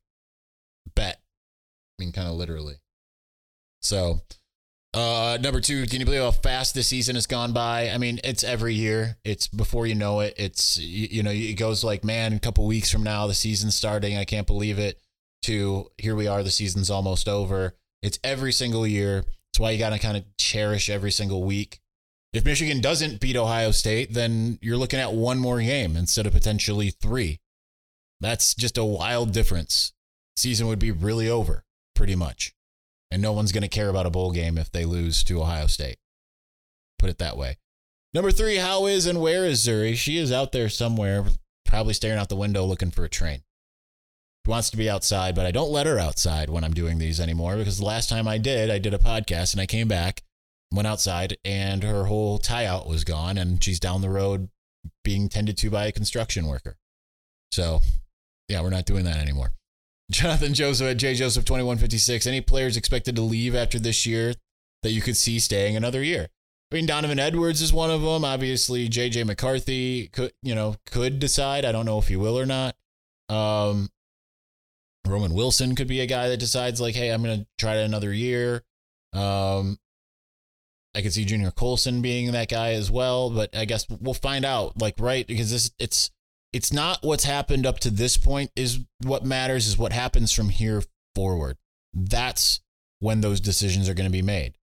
bet. 0.95 1.21
I 1.99 2.05
mean, 2.05 2.13
kind 2.13 2.29
of 2.29 2.35
literally. 2.35 2.75
So 3.83 4.21
uh, 4.95 5.39
number 5.41 5.61
two, 5.61 5.87
can 5.87 5.99
you 5.99 6.07
believe 6.07 6.23
how 6.23 6.31
fast 6.31 6.75
this 6.75 6.87
season 6.87 7.17
has 7.17 7.27
gone 7.27 7.53
by? 7.53 7.91
I 7.91 7.99
mean, 7.99 8.21
it's 8.23 8.45
every 8.45 8.75
year. 8.75 9.17
It's 9.25 9.49
before 9.49 9.89
you 9.89 9.97
know 9.97 10.21
it. 10.21 10.35
It's 10.37 10.79
you, 10.79 11.09
you 11.11 11.23
know, 11.25 11.33
it 11.33 11.55
goes 11.55 11.83
like, 11.83 12.05
man, 12.05 12.33
a 12.33 12.39
couple 12.39 12.65
weeks 12.65 12.93
from 12.93 13.03
now, 13.03 13.27
the 13.27 13.35
season's 13.35 13.75
starting. 13.75 14.17
I 14.17 14.25
can't 14.25 14.47
believe 14.47 14.79
it. 14.79 15.01
To 15.43 15.91
here 15.99 16.15
we 16.15 16.27
are, 16.27 16.43
the 16.43 16.51
season's 16.51 16.91
almost 16.91 17.29
over. 17.29 17.75
It's 18.03 18.19
every 18.23 18.53
single 18.53 18.87
year. 18.87 19.25
That's 19.55 19.61
why 19.61 19.71
you 19.71 19.79
got 19.79 19.91
to 19.91 19.99
kind 20.01 20.17
of 20.17 20.25
cherish 20.37 20.91
every 20.91 21.13
single 21.13 21.45
week. 21.45 21.81
If 22.33 22.45
Michigan 22.45 22.81
doesn't 22.81 23.21
beat 23.21 23.37
Ohio 23.37 23.71
State, 23.71 24.13
then 24.13 24.59
you're 24.61 24.77
looking 24.77 24.99
at 24.99 25.13
one 25.13 25.39
more 25.39 25.61
game 25.61 25.97
instead 25.97 26.27
of 26.27 26.33
potentially 26.33 26.91
three. 26.91 27.39
That's 28.21 28.55
just 28.55 28.77
a 28.77 28.85
wild 28.85 29.33
difference. 29.33 29.93
Season 30.37 30.67
would 30.67 30.81
be 30.81 30.91
really 30.91 31.29
over, 31.29 31.65
pretty 31.95 32.17
much 32.17 32.55
and 33.15 33.23
no 33.23 33.33
one's 33.33 33.53
going 33.53 33.63
to 33.63 33.69
care 33.69 33.89
about 33.89 34.07
a 34.07 34.11
bowl 34.11 34.33
game 34.33 34.59
if 34.59 34.73
they 34.73 34.85
lose 34.85 35.23
to 35.23 35.41
Ohio 35.41 35.69
State. 35.69 35.99
Put 36.99 37.11
it 37.11 37.19
that 37.19 37.37
way. 37.37 37.59
Number 38.13 38.33
three, 38.33 38.57
how 38.57 38.87
is 38.87 39.07
and 39.07 39.21
where 39.21 39.45
is 39.45 39.65
Zuri? 39.65 39.95
She 39.95 40.19
is 40.19 40.33
out 40.33 40.51
there 40.51 40.69
somewhere, 40.69 41.25
probably 41.65 41.95
staring 41.95 42.19
out 42.19 42.29
the 42.29 42.35
window 42.35 42.65
looking 42.65 42.91
for 42.91 43.05
a 43.05 43.09
train. 43.09 43.43
Wants 44.47 44.69
to 44.71 44.77
be 44.77 44.91
outside, 44.91 45.35
but 45.35 45.47
I 45.47 45.51
don't 45.51 45.71
let 45.71 45.87
her 45.87 45.99
outside 45.99 46.51
when 46.51 46.65
I'm 46.65 46.75
doing 46.75 46.99
these 46.99 47.19
anymore 47.19 47.57
because 47.57 47.79
the 47.79 47.85
last 47.85 48.11
time 48.11 48.29
I 48.29 48.37
did, 48.37 48.71
I 48.71 48.79
did 48.79 48.93
a 48.93 48.99
podcast 48.99 49.55
and 49.55 49.61
I 49.61 49.67
came 49.67 49.89
back, 49.89 50.23
went 50.71 50.87
outside, 50.87 51.39
and 51.47 51.83
her 51.83 52.05
whole 52.05 52.39
tie 52.39 52.67
out 52.67 52.87
was 52.87 53.05
gone, 53.05 53.39
and 53.39 53.65
she's 53.65 53.81
down 53.81 54.03
the 54.03 54.11
road 54.11 54.51
being 55.03 55.31
tended 55.31 55.57
to 55.59 55.71
by 55.71 55.87
a 55.87 55.93
construction 55.93 56.47
worker. 56.47 56.77
So, 57.53 57.81
yeah, 58.49 58.61
we're 58.61 58.71
not 58.71 58.85
doing 58.85 59.05
that 59.05 59.17
anymore. 59.17 59.53
Jonathan 60.11 60.53
Joseph 60.53 60.89
at 60.89 60.99
J 60.99 61.15
Joseph 61.15 61.45
2156. 61.47 62.27
Any 62.27 62.41
players 62.43 62.77
expected 62.77 63.17
to 63.17 63.23
leave 63.23 63.55
after 63.55 63.79
this 63.79 64.05
year 64.05 64.35
that 64.83 64.93
you 64.93 65.01
could 65.01 65.17
see 65.17 65.39
staying 65.39 65.77
another 65.77 66.03
year? 66.03 66.29
I 66.71 66.75
mean, 66.75 66.87
Donovan 66.87 67.19
Edwards 67.19 67.63
is 67.63 67.73
one 67.73 67.91
of 67.91 68.03
them. 68.03 68.25
Obviously, 68.25 68.89
JJ 68.89 69.25
McCarthy 69.27 70.09
could, 70.09 70.33
you 70.43 70.55
know, 70.55 70.77
could 70.87 71.19
decide. 71.19 71.65
I 71.65 71.73
don't 71.73 71.87
know 71.87 71.99
if 71.99 72.09
he 72.09 72.17
will 72.17 72.39
or 72.39 72.47
not. 72.47 72.75
Um, 73.29 73.89
Roman 75.07 75.35
Wilson 75.35 75.75
could 75.75 75.89
be 75.89 76.01
a 76.01 76.07
guy 76.07 76.29
that 76.29 76.39
decides, 76.39 76.81
like, 76.81 76.95
hey, 76.95 77.11
I'm 77.11 77.23
going 77.23 77.41
to 77.41 77.47
try 77.59 77.77
it 77.77 77.85
another 77.85 78.13
year. 78.13 78.63
Um, 79.13 79.79
I 80.95 81.03
could 81.03 81.13
see 81.13 81.25
Junior 81.25 81.51
Colson 81.51 82.03
being 82.03 82.33
that 82.33 82.49
guy 82.49 82.73
as 82.73 82.91
well, 82.91 83.31
but 83.31 83.55
I 83.55 83.65
guess 83.65 83.87
we'll 83.89 84.15
find 84.15 84.45
out. 84.45 84.81
Like, 84.81 84.95
right? 84.99 85.27
Because 85.27 85.51
this, 85.51 85.71
it's 85.79 86.11
it's 86.55 86.73
not 86.73 87.01
what's 87.03 87.25
happened 87.25 87.67
up 87.67 87.81
to 87.81 87.91
this 87.91 88.17
point 88.17 88.53
is 88.55 88.79
what 89.03 89.25
matters 89.25 89.67
is 89.67 89.77
what 89.77 89.93
happens 89.93 90.33
from 90.33 90.49
here 90.49 90.83
forward 91.15 91.59
that's 91.93 92.61
when 93.01 93.21
those 93.21 93.41
decisions 93.41 93.89
are 93.89 93.95
going 93.95 94.09
to 94.09 94.13
be 94.13 94.23
made 94.23 94.57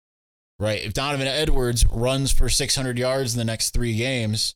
right 0.59 0.83
if 0.83 0.95
donovan 0.95 1.27
edwards 1.27 1.85
runs 1.87 2.31
for 2.33 2.49
600 2.49 2.97
yards 2.97 3.35
in 3.35 3.39
the 3.39 3.45
next 3.45 3.71
three 3.71 3.97
games 3.97 4.55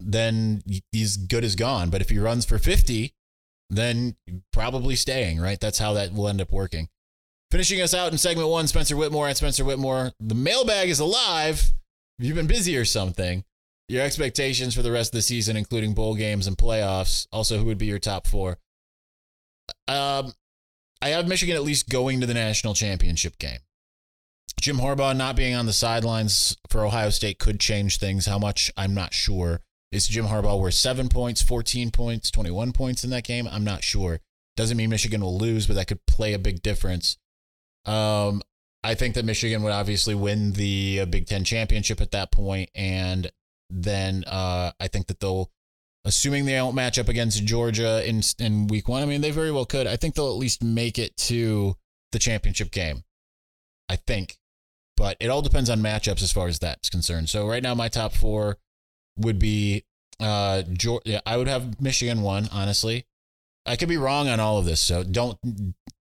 then 0.00 0.62
he's 0.90 1.16
good 1.18 1.44
as 1.44 1.54
gone 1.54 1.90
but 1.90 2.00
if 2.00 2.08
he 2.08 2.18
runs 2.18 2.44
for 2.46 2.58
50 2.58 3.14
then 3.74 4.16
probably 4.52 4.96
staying 4.96 5.40
right 5.40 5.60
that's 5.60 5.78
how 5.78 5.92
that 5.92 6.12
will 6.12 6.28
end 6.28 6.40
up 6.40 6.52
working 6.52 6.88
finishing 7.50 7.80
us 7.80 7.94
out 7.94 8.12
in 8.12 8.18
segment 8.18 8.48
one 8.48 8.66
spencer 8.66 8.96
whitmore 8.96 9.28
and 9.28 9.36
spencer 9.36 9.64
whitmore 9.64 10.12
the 10.20 10.34
mailbag 10.34 10.88
is 10.88 11.00
alive 11.00 11.72
if 12.18 12.26
you've 12.26 12.36
been 12.36 12.46
busy 12.46 12.76
or 12.76 12.84
something 12.84 13.44
your 13.92 14.02
expectations 14.02 14.74
for 14.74 14.82
the 14.82 14.90
rest 14.90 15.12
of 15.12 15.18
the 15.18 15.22
season, 15.22 15.56
including 15.56 15.92
bowl 15.92 16.14
games 16.14 16.46
and 16.46 16.56
playoffs. 16.56 17.26
Also, 17.30 17.58
who 17.58 17.66
would 17.66 17.78
be 17.78 17.86
your 17.86 17.98
top 17.98 18.26
four? 18.26 18.58
Um, 19.86 20.32
I 21.02 21.10
have 21.10 21.28
Michigan 21.28 21.56
at 21.56 21.62
least 21.62 21.90
going 21.90 22.20
to 22.20 22.26
the 22.26 22.34
national 22.34 22.74
championship 22.74 23.38
game. 23.38 23.58
Jim 24.60 24.78
Harbaugh 24.78 25.16
not 25.16 25.36
being 25.36 25.54
on 25.54 25.66
the 25.66 25.72
sidelines 25.72 26.56
for 26.68 26.84
Ohio 26.86 27.10
State 27.10 27.38
could 27.38 27.60
change 27.60 27.98
things. 27.98 28.26
How 28.26 28.38
much? 28.38 28.70
I'm 28.76 28.94
not 28.94 29.12
sure. 29.12 29.60
Is 29.92 30.08
Jim 30.08 30.24
Harbaugh 30.24 30.58
worth 30.58 30.72
seven 30.72 31.10
points, 31.10 31.42
14 31.42 31.90
points, 31.90 32.30
21 32.30 32.72
points 32.72 33.04
in 33.04 33.10
that 33.10 33.24
game? 33.24 33.46
I'm 33.46 33.62
not 33.62 33.84
sure. 33.84 34.20
Doesn't 34.56 34.78
mean 34.78 34.88
Michigan 34.88 35.20
will 35.20 35.36
lose, 35.36 35.66
but 35.66 35.74
that 35.74 35.86
could 35.86 36.04
play 36.06 36.32
a 36.32 36.38
big 36.38 36.62
difference. 36.62 37.18
Um, 37.84 38.42
I 38.82 38.94
think 38.94 39.14
that 39.14 39.26
Michigan 39.26 39.62
would 39.62 39.72
obviously 39.72 40.14
win 40.14 40.52
the 40.52 41.00
uh, 41.02 41.04
Big 41.04 41.26
Ten 41.26 41.44
championship 41.44 42.00
at 42.00 42.10
that 42.12 42.32
point, 42.32 42.70
and 42.74 43.30
then 43.68 44.24
uh, 44.26 44.72
I 44.80 44.88
think 44.88 45.08
that 45.08 45.20
they'll, 45.20 45.50
assuming 46.06 46.46
they 46.46 46.54
don't 46.54 46.74
match 46.74 46.98
up 46.98 47.08
against 47.08 47.44
Georgia 47.44 48.06
in 48.08 48.22
in 48.38 48.66
week 48.68 48.88
one. 48.88 49.02
I 49.02 49.06
mean, 49.06 49.20
they 49.20 49.30
very 49.30 49.52
well 49.52 49.66
could. 49.66 49.86
I 49.86 49.96
think 49.96 50.14
they'll 50.14 50.30
at 50.30 50.38
least 50.38 50.64
make 50.64 50.98
it 50.98 51.16
to 51.18 51.76
the 52.12 52.18
championship 52.18 52.70
game. 52.70 53.04
I 53.88 53.96
think, 53.96 54.38
but 54.96 55.18
it 55.20 55.28
all 55.28 55.42
depends 55.42 55.68
on 55.68 55.80
matchups 55.80 56.22
as 56.22 56.32
far 56.32 56.48
as 56.48 56.58
that's 56.58 56.88
concerned. 56.88 57.28
So 57.28 57.46
right 57.46 57.62
now, 57.62 57.74
my 57.74 57.88
top 57.88 58.14
four 58.14 58.58
would 59.16 59.38
be 59.38 59.84
uh, 60.20 60.62
Georgia. 60.62 61.26
I 61.28 61.36
would 61.36 61.48
have 61.48 61.80
Michigan 61.80 62.22
one, 62.22 62.48
honestly. 62.52 63.06
I 63.64 63.76
could 63.76 63.88
be 63.88 63.96
wrong 63.96 64.28
on 64.28 64.40
all 64.40 64.58
of 64.58 64.64
this, 64.64 64.80
so 64.80 65.04
don't 65.04 65.38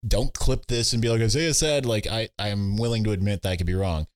don't 0.07 0.33
clip 0.33 0.65
this 0.65 0.93
and 0.93 1.01
be 1.01 1.09
like 1.09 1.21
Isaiah 1.21 1.53
said. 1.53 1.85
Like 1.85 2.07
I, 2.07 2.29
I'm 2.39 2.77
willing 2.77 3.03
to 3.03 3.11
admit 3.11 3.43
that 3.43 3.49
I 3.49 3.55
could 3.55 3.67
be 3.67 3.75
wrong. 3.75 4.07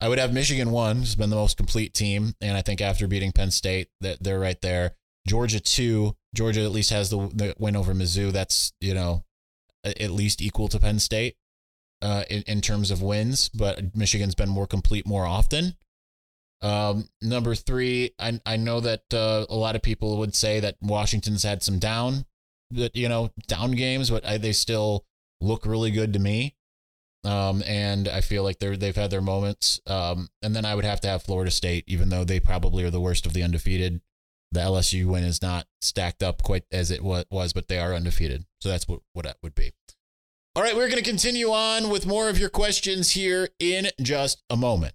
I 0.00 0.08
would 0.08 0.18
have 0.18 0.32
Michigan 0.32 0.70
one, 0.70 0.98
who's 0.98 1.16
been 1.16 1.30
the 1.30 1.36
most 1.36 1.56
complete 1.56 1.92
team, 1.92 2.34
and 2.40 2.56
I 2.56 2.62
think 2.62 2.80
after 2.80 3.08
beating 3.08 3.32
Penn 3.32 3.50
State, 3.50 3.88
that 4.00 4.22
they're 4.22 4.38
right 4.38 4.60
there. 4.62 4.94
Georgia 5.26 5.60
two, 5.60 6.16
Georgia 6.34 6.62
at 6.62 6.70
least 6.72 6.90
has 6.90 7.10
the, 7.10 7.18
the 7.34 7.54
win 7.58 7.76
over 7.76 7.92
Mizzou. 7.92 8.32
That's 8.32 8.72
you 8.80 8.94
know 8.94 9.24
at 9.84 10.10
least 10.10 10.40
equal 10.40 10.68
to 10.68 10.78
Penn 10.78 10.98
State 10.98 11.36
uh, 12.00 12.24
in 12.30 12.42
in 12.42 12.60
terms 12.60 12.90
of 12.90 13.02
wins, 13.02 13.48
but 13.50 13.94
Michigan's 13.94 14.34
been 14.34 14.48
more 14.48 14.66
complete 14.66 15.06
more 15.06 15.26
often. 15.26 15.76
Um, 16.60 17.08
number 17.22 17.54
three, 17.54 18.12
I 18.18 18.40
I 18.44 18.56
know 18.56 18.80
that 18.80 19.02
uh, 19.12 19.46
a 19.48 19.54
lot 19.54 19.76
of 19.76 19.82
people 19.82 20.18
would 20.18 20.34
say 20.34 20.60
that 20.60 20.76
Washington's 20.80 21.42
had 21.42 21.62
some 21.62 21.78
down, 21.78 22.26
that 22.70 22.96
you 22.96 23.08
know 23.08 23.30
down 23.46 23.72
games, 23.72 24.10
but 24.10 24.24
I, 24.24 24.38
they 24.38 24.52
still 24.52 25.04
look 25.40 25.64
really 25.64 25.90
good 25.90 26.12
to 26.14 26.18
me. 26.18 26.56
Um, 27.24 27.62
and 27.66 28.08
I 28.08 28.20
feel 28.20 28.42
like 28.42 28.58
they're 28.58 28.76
they've 28.76 28.94
had 28.94 29.10
their 29.10 29.20
moments. 29.20 29.80
Um, 29.86 30.28
and 30.42 30.54
then 30.54 30.64
I 30.64 30.74
would 30.74 30.84
have 30.84 31.00
to 31.02 31.08
have 31.08 31.22
Florida 31.22 31.50
State, 31.50 31.84
even 31.86 32.08
though 32.08 32.24
they 32.24 32.40
probably 32.40 32.84
are 32.84 32.90
the 32.90 33.00
worst 33.00 33.26
of 33.26 33.32
the 33.32 33.42
undefeated. 33.42 34.00
The 34.50 34.60
LSU 34.60 35.04
win 35.04 35.24
is 35.24 35.42
not 35.42 35.66
stacked 35.82 36.22
up 36.22 36.42
quite 36.42 36.64
as 36.72 36.90
it 36.90 37.02
was, 37.02 37.52
but 37.52 37.68
they 37.68 37.78
are 37.78 37.92
undefeated. 37.92 38.46
So 38.60 38.68
that's 38.68 38.88
what 38.88 39.00
what 39.12 39.24
that 39.26 39.36
would 39.42 39.54
be. 39.54 39.72
All 40.56 40.62
right, 40.62 40.74
we're 40.74 40.88
going 40.88 41.02
to 41.02 41.08
continue 41.08 41.52
on 41.52 41.88
with 41.88 42.06
more 42.06 42.28
of 42.28 42.38
your 42.38 42.48
questions 42.48 43.10
here 43.10 43.48
in 43.60 43.90
just 44.00 44.42
a 44.50 44.56
moment. 44.56 44.94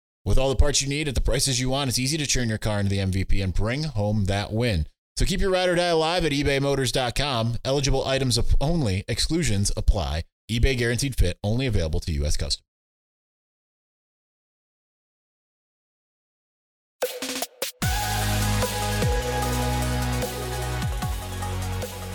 With 0.23 0.37
all 0.37 0.49
the 0.49 0.55
parts 0.55 0.83
you 0.83 0.87
need 0.87 1.07
at 1.07 1.15
the 1.15 1.21
prices 1.21 1.59
you 1.59 1.69
want, 1.69 1.89
it's 1.89 1.97
easy 1.97 2.15
to 2.17 2.27
turn 2.27 2.47
your 2.47 2.59
car 2.59 2.79
into 2.79 2.91
the 2.91 2.99
MVP 2.99 3.43
and 3.43 3.53
bring 3.53 3.83
home 3.83 4.25
that 4.25 4.51
win. 4.51 4.85
So 5.17 5.25
keep 5.25 5.41
your 5.41 5.49
ride 5.49 5.67
or 5.67 5.75
die 5.75 5.87
alive 5.87 6.25
at 6.25 6.31
ebaymotors.com. 6.31 7.55
Eligible 7.65 8.05
items 8.05 8.39
only, 8.59 9.03
exclusions 9.07 9.71
apply. 9.75 10.23
eBay 10.49 10.77
Guaranteed 10.77 11.15
Fit, 11.17 11.39
only 11.43 11.65
available 11.65 11.99
to 12.01 12.11
U.S. 12.13 12.37
customers. 12.37 12.63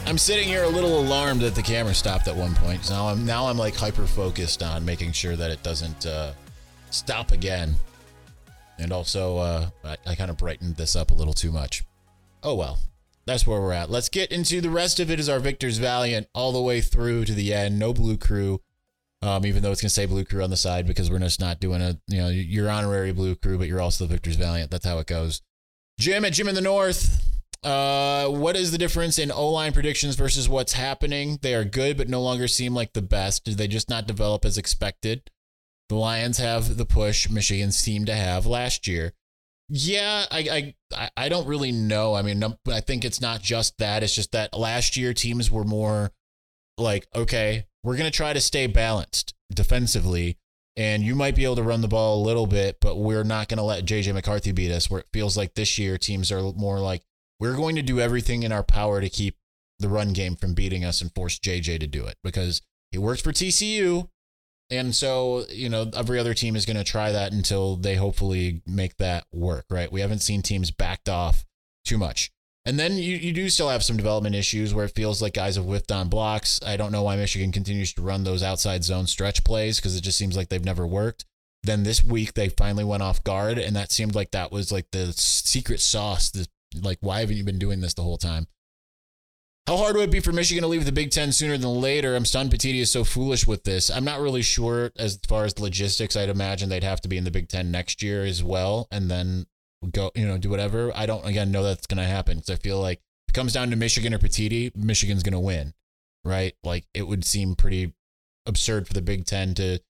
I'm 0.07 0.19
sitting 0.19 0.47
here 0.47 0.63
a 0.63 0.69
little 0.69 1.01
alarmed 1.01 1.41
that 1.41 1.57
the 1.57 1.63
camera 1.63 1.93
stopped 1.93 2.29
at 2.29 2.37
one 2.37 2.55
point. 2.55 2.89
Now 2.89 3.09
I'm 3.09 3.27
now 3.27 3.49
I'm 3.49 3.59
like 3.59 3.75
hyper 3.75 4.07
focused 4.07 4.63
on 4.63 4.85
making 4.85 5.11
sure 5.11 5.35
that 5.35 5.51
it 5.51 5.61
doesn't 5.65 6.07
uh, 6.07 6.33
stop 6.91 7.33
again. 7.33 7.75
And 8.79 8.93
also, 8.93 9.39
uh, 9.39 9.71
I, 9.85 9.97
I 10.07 10.15
kind 10.15 10.31
of 10.31 10.37
brightened 10.37 10.77
this 10.77 10.95
up 10.97 11.11
a 11.11 11.15
little 11.15 11.33
too 11.33 11.51
much. 11.51 11.85
Oh 12.43 12.55
well, 12.55 12.79
that's 13.27 13.47
where 13.47 13.61
we're 13.61 13.73
at. 13.73 13.91
Let's 13.91 14.09
get 14.09 14.31
into 14.31 14.61
the 14.61 14.71
rest 14.71 15.01
of 15.01 15.11
it. 15.11 15.19
Is 15.19 15.29
our 15.29 15.41
Victor's 15.41 15.79
Valiant 15.79 16.29
all 16.35 16.53
the 16.53 16.61
way 16.61 16.81
through 16.81 17.25
to 17.25 17.35
the 17.35 17.53
end? 17.53 17.79
No 17.79 17.93
Blue 17.93 18.17
Crew, 18.17 18.61
um, 19.23 19.47
even 19.47 19.63
though 19.63 19.73
it's 19.73 19.81
gonna 19.81 19.91
say 19.91 20.07
Blue 20.07 20.25
Crew 20.25 20.43
on 20.43 20.51
the 20.51 20.57
side 20.57 20.87
because 20.87 21.11
we're 21.11 21.19
just 21.19 21.41
not 21.41 21.59
doing 21.59 21.83
a 21.83 21.99
you 22.07 22.19
know 22.19 22.29
you're 22.29 22.71
honorary 22.71 23.13
Blue 23.13 23.35
Crew, 23.35 23.59
but 23.59 23.67
you're 23.67 23.81
also 23.81 24.05
the 24.05 24.15
Victor's 24.15 24.37
Valiant. 24.37 24.71
That's 24.71 24.87
how 24.87 24.99
it 24.99 25.07
goes. 25.07 25.43
Jim 25.99 26.25
at 26.25 26.35
Jim 26.35 26.49
in 26.49 26.55
the 26.55 26.61
North. 26.61 27.23
Uh, 27.65 28.29
what 28.29 28.55
is 28.55 28.71
the 28.71 28.79
difference 28.79 29.19
in 29.19 29.33
O 29.33 29.51
line 29.51 29.73
predictions 29.73 30.15
versus 30.15 30.49
what's 30.49 30.75
happening? 30.75 31.39
They 31.43 31.55
are 31.55 31.65
good, 31.65 31.97
but 31.97 32.09
no 32.09 32.23
longer 32.23 32.47
seem 32.47 32.75
like 32.75 32.93
the 32.93 33.03
best. 33.03 33.45
Did 33.45 33.59
they 33.59 33.67
just 33.67 33.91
not 33.91 34.07
develop 34.07 34.45
as 34.45 34.57
expected? 34.57 35.31
The 35.89 35.95
Lions 35.95 36.39
have 36.39 36.77
the 36.77 36.87
push 36.87 37.31
Michigan 37.31 37.73
seemed 37.73 38.07
to 38.07 38.15
have 38.15 38.47
last 38.47 38.87
year. 38.87 39.13
Yeah, 39.69 40.27
I, 40.31 40.75
I 40.95 41.11
I 41.17 41.29
don't 41.29 41.47
really 41.47 41.73
know. 41.73 42.15
I 42.15 42.23
mean, 42.23 42.43
I 42.71 42.81
think 42.81 43.05
it's 43.05 43.21
not 43.21 43.43
just 43.43 43.79
that. 43.79 44.03
It's 44.03 44.15
just 44.15 44.33
that 44.33 44.57
last 44.57 44.97
year 44.97 45.13
teams 45.13 45.51
were 45.51 45.65
more 45.65 46.13
like, 46.79 47.07
okay, 47.15 47.67
we're 47.83 47.97
gonna 47.97 48.11
try 48.11 48.33
to 48.33 48.41
stay 48.41 48.67
balanced 48.69 49.35
defensively, 49.53 50.39
and 50.77 51.03
you 51.03 51.17
might 51.17 51.35
be 51.35 51.45
able 51.45 51.57
to 51.57 51.63
run 51.65 51.81
the 51.81 51.89
ball 51.89 52.21
a 52.21 52.27
little 52.27 52.47
bit, 52.47 52.79
but 52.81 52.97
we're 52.97 53.25
not 53.25 53.49
gonna 53.49 53.65
let 53.65 53.85
JJ 53.85 54.15
McCarthy 54.15 54.53
beat 54.53 54.71
us. 54.71 54.89
Where 54.89 55.01
it 55.01 55.09
feels 55.13 55.37
like 55.37 55.55
this 55.55 55.79
year 55.79 55.99
teams 55.99 56.31
are 56.31 56.43
more 56.53 56.79
like, 56.79 57.03
we're 57.41 57.57
going 57.57 57.75
to 57.77 57.83
do 57.83 58.01
everything 58.01 58.45
in 58.45 58.53
our 58.53 58.63
power 58.63 59.01
to 59.01 59.09
keep 59.09 59.37
the 59.79 59.89
run 59.89 60.13
game 60.13 60.37
from 60.37 60.55
beating 60.55 60.85
us 60.85 61.01
and 61.03 61.13
force 61.15 61.39
JJ 61.39 61.81
to 61.81 61.87
do 61.87 62.07
it 62.07 62.17
because 62.23 62.63
he 62.93 62.99
works 62.99 63.21
for 63.21 63.33
TCU. 63.33 64.09
And 64.71 64.95
so, 64.95 65.45
you 65.49 65.69
know, 65.69 65.91
every 65.95 66.19
other 66.19 66.35
team 66.35 66.57
is 66.57 66.67
going 66.67 66.77
to 66.77 66.85
try 66.85 67.13
that 67.13 67.33
until 67.33 67.77
they 67.77 67.95
hopefully 67.95 68.63
make 68.67 68.97
that 68.97 69.25
work, 69.33 69.67
right? 69.71 69.91
We 69.91 70.01
haven't 70.01 70.21
seen 70.21 70.43
teams 70.43 70.71
backed 70.71 71.09
off 71.09 71.45
too 71.85 71.99
much. 71.99 72.31
And 72.65 72.81
then 72.81 72.95
you, 72.95 73.17
you 73.17 73.33
do 73.33 73.49
still 73.49 73.69
have 73.69 73.85
some 73.85 73.97
development 73.97 74.35
issues 74.35 74.75
where 74.75 74.87
it 74.87 74.95
feels 74.97 75.23
like 75.23 75.35
guys 75.35 75.55
have 75.55 75.67
whiffed 75.67 75.93
on 75.93 76.09
blocks. 76.09 76.59
I 76.67 76.77
don't 76.77 76.91
know 76.91 77.05
why 77.05 77.15
Michigan 77.15 77.53
continues 77.53 77.93
to 77.93 78.03
run 78.03 78.25
those 78.25 78.43
outside 78.43 78.83
zone 78.83 79.07
stretch 79.07 79.45
plays 79.45 79.79
because 79.79 79.97
it 79.97 80.01
just 80.01 80.19
seems 80.19 80.37
like 80.37 80.49
they've 80.49 80.65
never 80.65 80.85
worked. 80.85 81.25
Then 81.63 81.85
this 81.85 82.03
week 82.03 82.35
they 82.35 82.49
finally 82.49 82.83
went 82.83 83.05
off 83.05 83.23
guard, 83.23 83.59
and 83.59 83.75
that 83.77 83.93
seemed 83.93 84.17
like 84.17 84.33
that 84.33 84.51
was 84.51 84.73
like 84.73 84.91
the 84.91 85.13
secret 85.13 85.81
sauce, 85.81 86.31
the 86.31 86.49
like, 86.83 86.99
why 87.01 87.21
haven't 87.21 87.37
you 87.37 87.45
been 87.45 87.59
doing 87.59 87.81
this 87.81 87.95
the 87.95 88.03
whole 88.03 88.19
time? 88.19 88.49
How 89.67 89.77
hard 89.77 89.97
would 89.97 90.05
it 90.05 90.13
be 90.13 90.21
for 90.21 90.31
Michigan 90.31 90.63
to 90.63 90.69
leave 90.69 90.85
the 90.85 90.93
Big 90.93 91.11
Ten 91.11 91.33
sooner 91.33 91.59
than 91.59 91.81
later? 91.81 92.15
I'm 92.15 92.25
stunned 92.25 92.53
Petitti 92.53 92.81
is 92.81 92.93
so 92.93 93.03
foolish 93.03 93.49
with 93.49 93.65
this. 93.65 93.91
I'm 93.91 94.05
not 94.05 94.21
really 94.21 94.43
sure 94.43 94.93
as 94.97 95.19
far 95.27 95.45
as 95.45 95.59
logistics. 95.59 96.15
I'd 96.15 96.29
imagine 96.29 96.69
they'd 96.69 96.85
have 96.85 97.01
to 97.01 97.09
be 97.09 97.17
in 97.17 97.25
the 97.25 97.33
Big 97.33 97.49
Ten 97.49 97.73
next 97.73 98.01
year 98.01 98.25
as 98.25 98.45
well, 98.45 98.87
and 98.93 99.11
then 99.11 99.47
go, 99.91 100.13
you 100.15 100.25
know, 100.25 100.39
do 100.39 100.51
whatever. 100.51 100.93
I 100.95 101.07
don't 101.07 101.27
again 101.27 101.51
know 101.51 101.65
that's 101.65 101.89
going 101.89 101.99
to 101.99 102.05
happen 102.05 102.37
because 102.37 102.51
I 102.51 102.57
feel 102.57 102.81
like 102.81 103.01
if 103.27 103.33
it 103.33 103.35
comes 103.35 103.53
down 103.53 103.71
to 103.71 103.77
Michigan 103.77 104.15
or 104.15 104.19
Petitti, 104.19 104.75
Michigan's 104.77 105.25
going 105.25 105.33
to 105.33 105.41
win, 105.41 105.75
right? 106.25 106.55
Like 106.63 106.85
it 106.95 107.09
would 107.09 107.25
seem 107.25 107.57
pretty 107.57 107.93
absurd 108.47 108.87
for 108.87 108.95
the 108.95 109.03
Big 109.03 109.27
Ten 109.27 109.53
to 109.55 109.81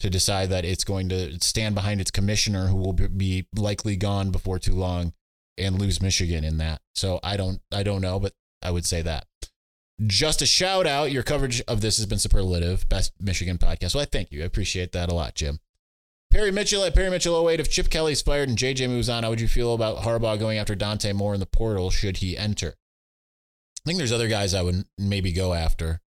to 0.00 0.10
decide 0.10 0.50
that 0.50 0.66
it's 0.66 0.84
going 0.84 1.08
to 1.08 1.40
stand 1.40 1.74
behind 1.74 2.02
its 2.02 2.10
commissioner, 2.10 2.66
who 2.66 2.76
will 2.76 2.92
be 2.92 3.46
likely 3.56 3.96
gone 3.96 4.30
before 4.30 4.58
too 4.58 4.74
long, 4.74 5.14
and 5.56 5.80
lose 5.80 6.02
Michigan 6.02 6.44
in 6.44 6.58
that. 6.58 6.82
So 6.94 7.18
I 7.22 7.38
don't 7.38 7.62
I 7.72 7.82
don't 7.82 8.02
know, 8.02 8.20
but 8.20 8.34
I 8.62 8.70
would 8.70 8.86
say 8.86 9.02
that. 9.02 9.26
Just 10.06 10.42
a 10.42 10.46
shout 10.46 10.86
out, 10.86 11.12
your 11.12 11.22
coverage 11.22 11.60
of 11.62 11.80
this 11.80 11.96
has 11.98 12.06
been 12.06 12.18
superlative. 12.18 12.88
Best 12.88 13.12
Michigan 13.20 13.58
podcast. 13.58 13.94
Well, 13.94 14.02
I 14.02 14.06
thank 14.06 14.32
you. 14.32 14.42
I 14.42 14.46
appreciate 14.46 14.92
that 14.92 15.10
a 15.10 15.14
lot, 15.14 15.34
Jim. 15.34 15.60
Perry 16.30 16.50
Mitchell 16.50 16.82
at 16.84 16.94
Perry 16.94 17.10
Mitchell 17.10 17.48
08. 17.48 17.60
If 17.60 17.70
Chip 17.70 17.90
Kelly's 17.90 18.22
fired 18.22 18.48
and 18.48 18.56
JJ 18.56 18.88
moves 18.88 19.08
on, 19.08 19.22
how 19.22 19.30
would 19.30 19.40
you 19.40 19.48
feel 19.48 19.74
about 19.74 19.98
Harbaugh 19.98 20.38
going 20.38 20.58
after 20.58 20.74
Dante 20.74 21.12
Moore 21.12 21.34
in 21.34 21.40
the 21.40 21.46
portal 21.46 21.90
should 21.90 22.18
he 22.18 22.38
enter? 22.38 22.74
I 23.84 23.88
think 23.88 23.98
there's 23.98 24.12
other 24.12 24.28
guys 24.28 24.54
I 24.54 24.62
would 24.62 24.84
maybe 24.96 25.32
go 25.32 25.52
after 25.52 26.00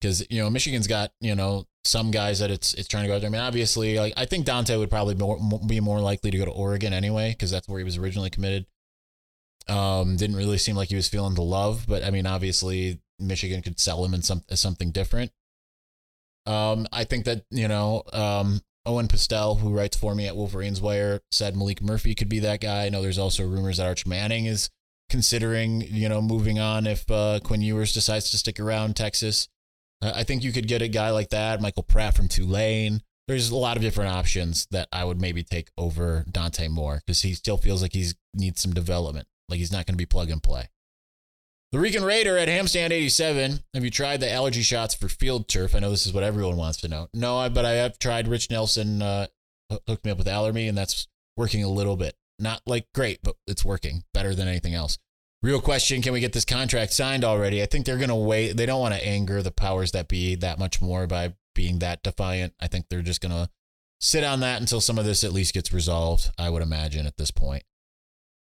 because 0.00 0.26
you 0.30 0.42
know 0.42 0.50
Michigan's 0.50 0.86
got 0.86 1.12
you 1.20 1.34
know 1.34 1.66
some 1.84 2.10
guys 2.10 2.40
that 2.40 2.50
it's 2.50 2.74
it's 2.74 2.88
trying 2.88 3.04
to 3.04 3.08
go 3.08 3.14
after. 3.14 3.26
I 3.26 3.30
mean, 3.30 3.40
obviously, 3.40 3.98
like 3.98 4.12
I 4.16 4.26
think 4.26 4.44
Dante 4.44 4.76
would 4.76 4.90
probably 4.90 5.14
more, 5.14 5.38
be 5.66 5.80
more 5.80 6.00
likely 6.00 6.30
to 6.30 6.38
go 6.38 6.44
to 6.44 6.50
Oregon 6.50 6.92
anyway 6.92 7.30
because 7.30 7.50
that's 7.50 7.68
where 7.68 7.78
he 7.78 7.84
was 7.84 7.96
originally 7.96 8.30
committed. 8.30 8.66
Um, 9.68 10.16
didn't 10.16 10.36
really 10.36 10.58
seem 10.58 10.76
like 10.76 10.90
he 10.90 10.96
was 10.96 11.08
feeling 11.08 11.34
the 11.34 11.42
love, 11.42 11.86
but 11.88 12.04
I 12.04 12.10
mean, 12.10 12.26
obviously, 12.26 13.00
Michigan 13.18 13.62
could 13.62 13.80
sell 13.80 14.04
him 14.04 14.14
in 14.14 14.22
some 14.22 14.44
as 14.48 14.60
something 14.60 14.90
different. 14.92 15.32
Um, 16.46 16.86
I 16.92 17.04
think 17.04 17.24
that 17.24 17.44
you 17.50 17.66
know, 17.66 18.02
um, 18.12 18.60
Owen 18.86 19.08
Pastel, 19.08 19.56
who 19.56 19.74
writes 19.74 19.96
for 19.96 20.14
me 20.14 20.26
at 20.26 20.36
Wolverines 20.36 20.80
Wire, 20.80 21.20
said 21.32 21.54
Maalik 21.54 21.82
Murphy 21.82 22.14
could 22.14 22.28
be 22.28 22.38
that 22.40 22.60
guy. 22.60 22.86
I 22.86 22.88
know 22.88 23.02
there's 23.02 23.18
also 23.18 23.44
rumors 23.44 23.78
that 23.78 23.86
Arch 23.86 24.06
Manning 24.06 24.46
is 24.46 24.70
considering, 25.10 25.82
you 25.82 26.08
know, 26.08 26.22
moving 26.22 26.58
on 26.58 26.86
if 26.86 27.10
uh, 27.10 27.40
Quinn 27.42 27.62
Ewers 27.62 27.92
decides 27.92 28.30
to 28.30 28.38
stick 28.38 28.60
around 28.60 28.96
Texas. 28.96 29.48
I 30.02 30.24
think 30.24 30.44
you 30.44 30.52
could 30.52 30.68
get 30.68 30.82
a 30.82 30.88
guy 30.88 31.10
like 31.10 31.30
that, 31.30 31.60
Michael 31.60 31.82
Pratt 31.82 32.16
from 32.16 32.28
Tulane. 32.28 33.00
There's 33.28 33.50
a 33.50 33.56
lot 33.56 33.76
of 33.76 33.82
different 33.82 34.12
options 34.12 34.68
that 34.70 34.88
I 34.92 35.04
would 35.04 35.20
maybe 35.20 35.42
take 35.42 35.70
over 35.76 36.24
Dante 36.30 36.68
Moore 36.68 37.02
because 37.04 37.22
he 37.22 37.34
still 37.34 37.56
feels 37.56 37.82
like 37.82 37.92
he 37.92 38.06
needs 38.34 38.60
some 38.60 38.72
development. 38.72 39.26
Like 39.48 39.58
he's 39.58 39.72
not 39.72 39.86
going 39.86 39.94
to 39.94 39.98
be 39.98 40.06
plug 40.06 40.30
and 40.30 40.42
play. 40.42 40.68
The 41.72 41.80
Rican 41.80 42.04
Raider 42.04 42.38
at 42.38 42.48
Hamstand 42.48 42.92
87. 42.92 43.60
Have 43.74 43.84
you 43.84 43.90
tried 43.90 44.20
the 44.20 44.32
allergy 44.32 44.62
shots 44.62 44.94
for 44.94 45.08
field 45.08 45.48
turf? 45.48 45.74
I 45.74 45.80
know 45.80 45.90
this 45.90 46.06
is 46.06 46.12
what 46.12 46.22
everyone 46.22 46.56
wants 46.56 46.78
to 46.78 46.88
know. 46.88 47.08
No, 47.12 47.38
I, 47.38 47.48
but 47.48 47.64
I 47.64 47.72
have 47.72 47.98
tried. 47.98 48.28
Rich 48.28 48.50
Nelson 48.50 49.02
uh, 49.02 49.26
hooked 49.86 50.04
me 50.04 50.12
up 50.12 50.18
with 50.18 50.28
Allermy, 50.28 50.68
and 50.68 50.78
that's 50.78 51.08
working 51.36 51.64
a 51.64 51.68
little 51.68 51.96
bit. 51.96 52.16
Not 52.38 52.62
like 52.66 52.86
great, 52.94 53.20
but 53.22 53.36
it's 53.46 53.64
working 53.64 54.04
better 54.14 54.34
than 54.34 54.46
anything 54.46 54.74
else. 54.74 54.98
Real 55.42 55.60
question 55.60 56.02
Can 56.02 56.12
we 56.12 56.20
get 56.20 56.32
this 56.32 56.44
contract 56.44 56.92
signed 56.92 57.24
already? 57.24 57.62
I 57.62 57.66
think 57.66 57.84
they're 57.84 57.98
going 57.98 58.08
to 58.08 58.14
wait. 58.14 58.56
They 58.56 58.66
don't 58.66 58.80
want 58.80 58.94
to 58.94 59.06
anger 59.06 59.42
the 59.42 59.50
powers 59.50 59.92
that 59.92 60.08
be 60.08 60.34
that 60.36 60.58
much 60.58 60.80
more 60.80 61.06
by 61.06 61.34
being 61.54 61.80
that 61.80 62.02
defiant. 62.02 62.54
I 62.60 62.68
think 62.68 62.86
they're 62.88 63.02
just 63.02 63.20
going 63.20 63.32
to 63.32 63.50
sit 64.00 64.24
on 64.24 64.40
that 64.40 64.60
until 64.60 64.80
some 64.80 64.98
of 64.98 65.04
this 65.04 65.24
at 65.24 65.32
least 65.32 65.54
gets 65.54 65.72
resolved, 65.72 66.30
I 66.38 66.50
would 66.50 66.62
imagine 66.62 67.06
at 67.06 67.16
this 67.16 67.30
point. 67.30 67.64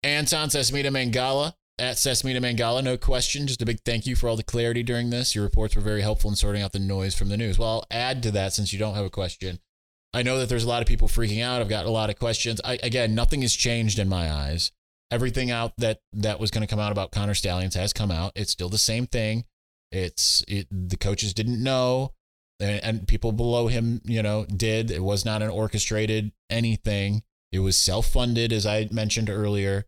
Anton 0.03 0.49
Sesmita 0.49 0.87
Mangala 0.87 1.53
at 1.79 1.95
Sesmita 1.95 2.37
Mangala, 2.37 2.83
no 2.83 2.97
question. 2.97 3.47
Just 3.47 3.61
a 3.61 3.65
big 3.65 3.79
thank 3.85 4.05
you 4.05 4.15
for 4.15 4.27
all 4.27 4.35
the 4.35 4.43
clarity 4.43 4.83
during 4.83 5.09
this. 5.09 5.33
Your 5.33 5.43
reports 5.43 5.75
were 5.75 5.81
very 5.81 6.01
helpful 6.01 6.29
in 6.29 6.35
sorting 6.35 6.61
out 6.61 6.73
the 6.73 6.79
noise 6.79 7.15
from 7.15 7.29
the 7.29 7.37
news. 7.37 7.57
Well, 7.57 7.69
I'll 7.69 7.87
add 7.89 8.21
to 8.23 8.31
that 8.31 8.53
since 8.53 8.73
you 8.73 8.79
don't 8.79 8.95
have 8.95 9.05
a 9.05 9.09
question. 9.09 9.59
I 10.13 10.21
know 10.21 10.37
that 10.37 10.49
there's 10.49 10.65
a 10.65 10.69
lot 10.69 10.81
of 10.81 10.87
people 10.87 11.07
freaking 11.07 11.41
out. 11.41 11.61
I've 11.61 11.69
got 11.69 11.85
a 11.85 11.91
lot 11.91 12.09
of 12.09 12.19
questions. 12.19 12.61
I, 12.63 12.79
again, 12.83 13.15
nothing 13.15 13.41
has 13.41 13.53
changed 13.53 13.97
in 13.97 14.07
my 14.07 14.31
eyes 14.31 14.71
everything 15.13 15.51
out 15.51 15.73
that 15.77 15.99
that 16.11 16.39
was 16.39 16.49
going 16.49 16.65
to 16.65 16.67
come 16.67 16.79
out 16.79 16.91
about 16.91 17.11
Connor 17.11 17.35
Stalions 17.35 17.75
has 17.75 17.93
come 17.93 18.09
out. 18.09 18.31
It's 18.35 18.51
still 18.51 18.69
the 18.69 18.79
same 18.79 19.05
thing. 19.05 19.45
It's 19.91 20.43
it, 20.47 20.67
the 20.71 20.97
coaches 20.97 21.35
didn't 21.35 21.61
know, 21.61 22.13
and, 22.59 22.83
and 22.83 23.07
people 23.07 23.31
below 23.31 23.67
him, 23.67 24.01
you 24.05 24.23
know, 24.23 24.45
did. 24.45 24.89
It 24.89 25.03
was 25.03 25.23
not 25.23 25.43
an 25.43 25.49
orchestrated 25.49 26.31
anything. 26.49 27.21
It 27.51 27.59
was 27.59 27.77
self-funded, 27.77 28.51
as 28.51 28.65
I 28.65 28.89
mentioned 28.91 29.29
earlier. 29.29 29.85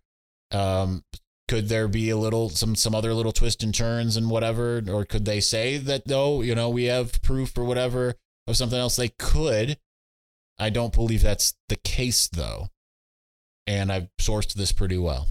Um, 0.56 1.04
could 1.48 1.70
there 1.70 1.88
be 1.88 2.10
a 2.10 2.18
little 2.18 2.50
some 2.50 2.76
some 2.76 2.96
other 2.96 3.14
little 3.14 3.32
twist 3.32 3.64
and 3.64 3.74
turns 3.74 4.18
and 4.18 4.30
whatever, 4.30 4.82
or 4.88 5.06
could 5.06 5.26
they 5.26 5.40
say 5.40 5.78
that 5.78 6.08
though, 6.08 6.42
you 6.42 6.56
know, 6.56 6.70
we 6.70 6.86
have 6.86 7.22
proof 7.22 7.58
or 7.58 7.64
whatever 7.64 8.16
of 8.48 8.58
something 8.58 8.80
else? 8.80 8.96
They 8.96 9.10
could. 9.10 9.78
I 10.58 10.70
don't 10.70 10.94
believe 10.94 11.22
that's 11.22 11.54
the 11.70 11.76
case 11.76 12.28
though 12.28 12.70
and 13.68 13.92
I've 13.92 14.08
sourced 14.20 14.54
this 14.54 14.72
pretty 14.72 14.98
well. 14.98 15.28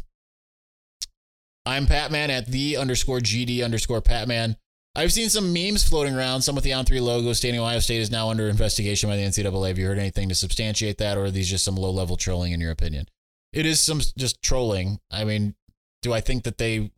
I'm 1.66 1.86
Patman 1.86 2.30
at 2.30 2.46
the 2.46 2.76
underscore 2.76 3.20
GD 3.20 3.64
underscore 3.64 4.00
Patman. 4.00 4.56
I've 4.96 5.12
seen 5.12 5.28
some 5.28 5.52
memes 5.52 5.82
floating 5.82 6.14
around, 6.14 6.42
some 6.42 6.54
with 6.54 6.62
the 6.62 6.70
On3 6.70 7.00
logo 7.00 7.32
stating 7.32 7.58
Ohio 7.58 7.80
State 7.80 8.00
is 8.00 8.10
now 8.10 8.28
under 8.28 8.48
investigation 8.48 9.08
by 9.08 9.16
the 9.16 9.22
NCAA. 9.22 9.68
Have 9.68 9.78
you 9.78 9.86
heard 9.86 9.98
anything 9.98 10.28
to 10.28 10.34
substantiate 10.34 10.98
that, 10.98 11.16
or 11.16 11.24
are 11.24 11.30
these 11.30 11.50
just 11.50 11.64
some 11.64 11.74
low 11.74 11.90
level 11.90 12.16
trolling 12.16 12.52
in 12.52 12.60
your 12.60 12.70
opinion? 12.70 13.08
It 13.54 13.66
is 13.66 13.80
some 13.80 14.00
just 14.18 14.42
trolling. 14.42 14.98
I 15.10 15.24
mean, 15.24 15.54
do 16.02 16.12
I 16.12 16.20
think 16.20 16.42
that 16.42 16.58
they, 16.58 16.90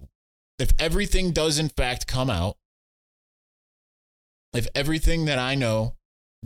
if 0.58 0.72
everything 0.78 1.32
does 1.32 1.58
in 1.58 1.68
fact 1.68 2.06
come 2.06 2.30
out, 2.30 2.56
if 4.54 4.66
everything 4.74 5.26
that 5.26 5.38
I 5.38 5.54
know 5.54 5.96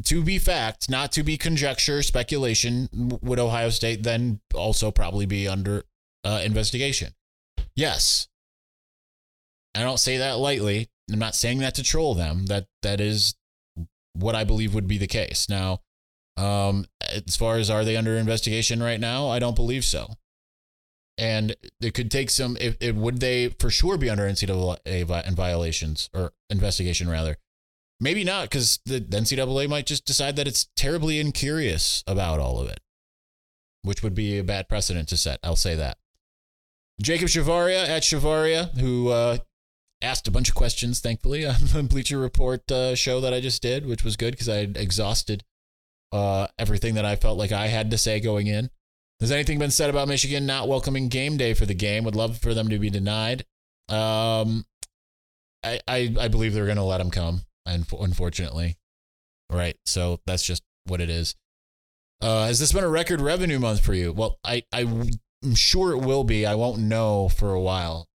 to 0.04 0.22
be 0.22 0.38
fact, 0.38 0.90
not 0.90 1.12
to 1.12 1.22
be 1.22 1.36
conjecture, 1.36 2.02
speculation, 2.02 2.88
would 3.22 3.38
Ohio 3.38 3.70
State 3.70 4.02
then 4.02 4.40
also 4.54 4.90
probably 4.90 5.26
be 5.26 5.46
under 5.46 5.84
uh, 6.24 6.40
investigation? 6.44 7.14
Yes. 7.76 8.28
I 9.74 9.82
don't 9.82 9.98
say 10.00 10.18
that 10.18 10.38
lightly. 10.38 10.88
I'm 11.12 11.18
not 11.18 11.34
saying 11.36 11.58
that 11.58 11.74
to 11.76 11.82
troll 11.82 12.14
them. 12.14 12.46
That 12.46 12.66
that 12.82 13.00
is 13.00 13.34
what 14.14 14.34
I 14.34 14.44
believe 14.44 14.74
would 14.74 14.88
be 14.88 14.98
the 14.98 15.06
case. 15.06 15.48
Now, 15.48 15.80
um, 16.36 16.86
as 17.26 17.36
far 17.36 17.56
as 17.56 17.70
are 17.70 17.84
they 17.84 17.96
under 17.96 18.16
investigation 18.16 18.82
right 18.82 19.00
now, 19.00 19.28
I 19.28 19.38
don't 19.38 19.56
believe 19.56 19.84
so. 19.84 20.14
And 21.18 21.54
it 21.80 21.92
could 21.92 22.10
take 22.10 22.30
some. 22.30 22.56
It, 22.58 22.78
it 22.80 22.94
would 22.94 23.20
they 23.20 23.50
for 23.58 23.68
sure 23.68 23.98
be 23.98 24.08
under 24.08 24.26
NCAA 24.26 25.34
violations 25.34 26.08
or 26.14 26.32
investigation 26.48 27.10
rather. 27.10 27.36
Maybe 28.00 28.24
not 28.24 28.44
because 28.44 28.78
the 28.86 29.00
NCAA 29.00 29.68
might 29.68 29.84
just 29.84 30.06
decide 30.06 30.36
that 30.36 30.48
it's 30.48 30.68
terribly 30.76 31.20
incurious 31.20 32.02
about 32.06 32.40
all 32.40 32.58
of 32.58 32.70
it, 32.70 32.80
which 33.82 34.02
would 34.02 34.14
be 34.14 34.38
a 34.38 34.44
bad 34.44 34.70
precedent 34.70 35.10
to 35.10 35.18
set. 35.18 35.40
I'll 35.44 35.56
say 35.56 35.74
that. 35.74 35.98
Jacob 37.02 37.28
Shavaria 37.28 37.86
at 37.86 38.02
Shavaria, 38.02 38.78
who 38.78 39.08
uh, 39.08 39.38
asked 40.00 40.28
a 40.28 40.30
bunch 40.30 40.48
of 40.48 40.54
questions, 40.54 41.00
thankfully, 41.00 41.44
on 41.46 41.56
the 41.72 41.82
Bleacher 41.82 42.18
Report 42.18 42.70
uh, 42.70 42.94
show 42.94 43.20
that 43.20 43.34
I 43.34 43.40
just 43.40 43.60
did, 43.60 43.86
which 43.86 44.04
was 44.04 44.16
good 44.16 44.32
because 44.32 44.48
I 44.48 44.56
had 44.56 44.76
exhausted 44.78 45.44
uh, 46.12 46.48
everything 46.58 46.94
that 46.94 47.04
I 47.04 47.16
felt 47.16 47.38
like 47.38 47.52
I 47.52 47.68
had 47.68 47.90
to 47.90 47.98
say 47.98 48.20
going 48.20 48.46
in. 48.46 48.70
Has 49.20 49.30
anything 49.30 49.58
been 49.58 49.70
said 49.70 49.90
about 49.90 50.08
Michigan 50.08 50.46
not 50.46 50.68
welcoming 50.68 51.08
game 51.08 51.36
day 51.36 51.54
for 51.54 51.66
the 51.66 51.74
game? 51.74 52.04
Would 52.04 52.16
love 52.16 52.38
for 52.38 52.54
them 52.54 52.68
to 52.68 52.78
be 52.78 52.88
denied. 52.88 53.44
Um, 53.88 54.64
I, 55.62 55.80
I, 55.86 56.14
I 56.18 56.28
believe 56.28 56.54
they're 56.54 56.64
going 56.64 56.76
to 56.76 56.82
let 56.82 56.98
them 56.98 57.10
come, 57.10 57.42
unfortunately. 57.66 58.76
Right. 59.50 59.76
So 59.84 60.20
that's 60.26 60.42
just 60.42 60.62
what 60.86 61.00
it 61.00 61.10
is. 61.10 61.34
Uh, 62.22 62.46
has 62.46 62.60
this 62.60 62.72
been 62.72 62.84
a 62.84 62.88
record 62.88 63.20
revenue 63.20 63.58
month 63.58 63.80
for 63.80 63.92
you? 63.92 64.12
Well, 64.12 64.38
I, 64.42 64.62
I, 64.72 64.82
I'm 64.82 65.54
sure 65.54 65.92
it 65.92 65.98
will 65.98 66.24
be. 66.24 66.46
I 66.46 66.54
won't 66.54 66.78
know 66.78 67.28
for 67.28 67.52
a 67.52 67.60
while 67.60 68.08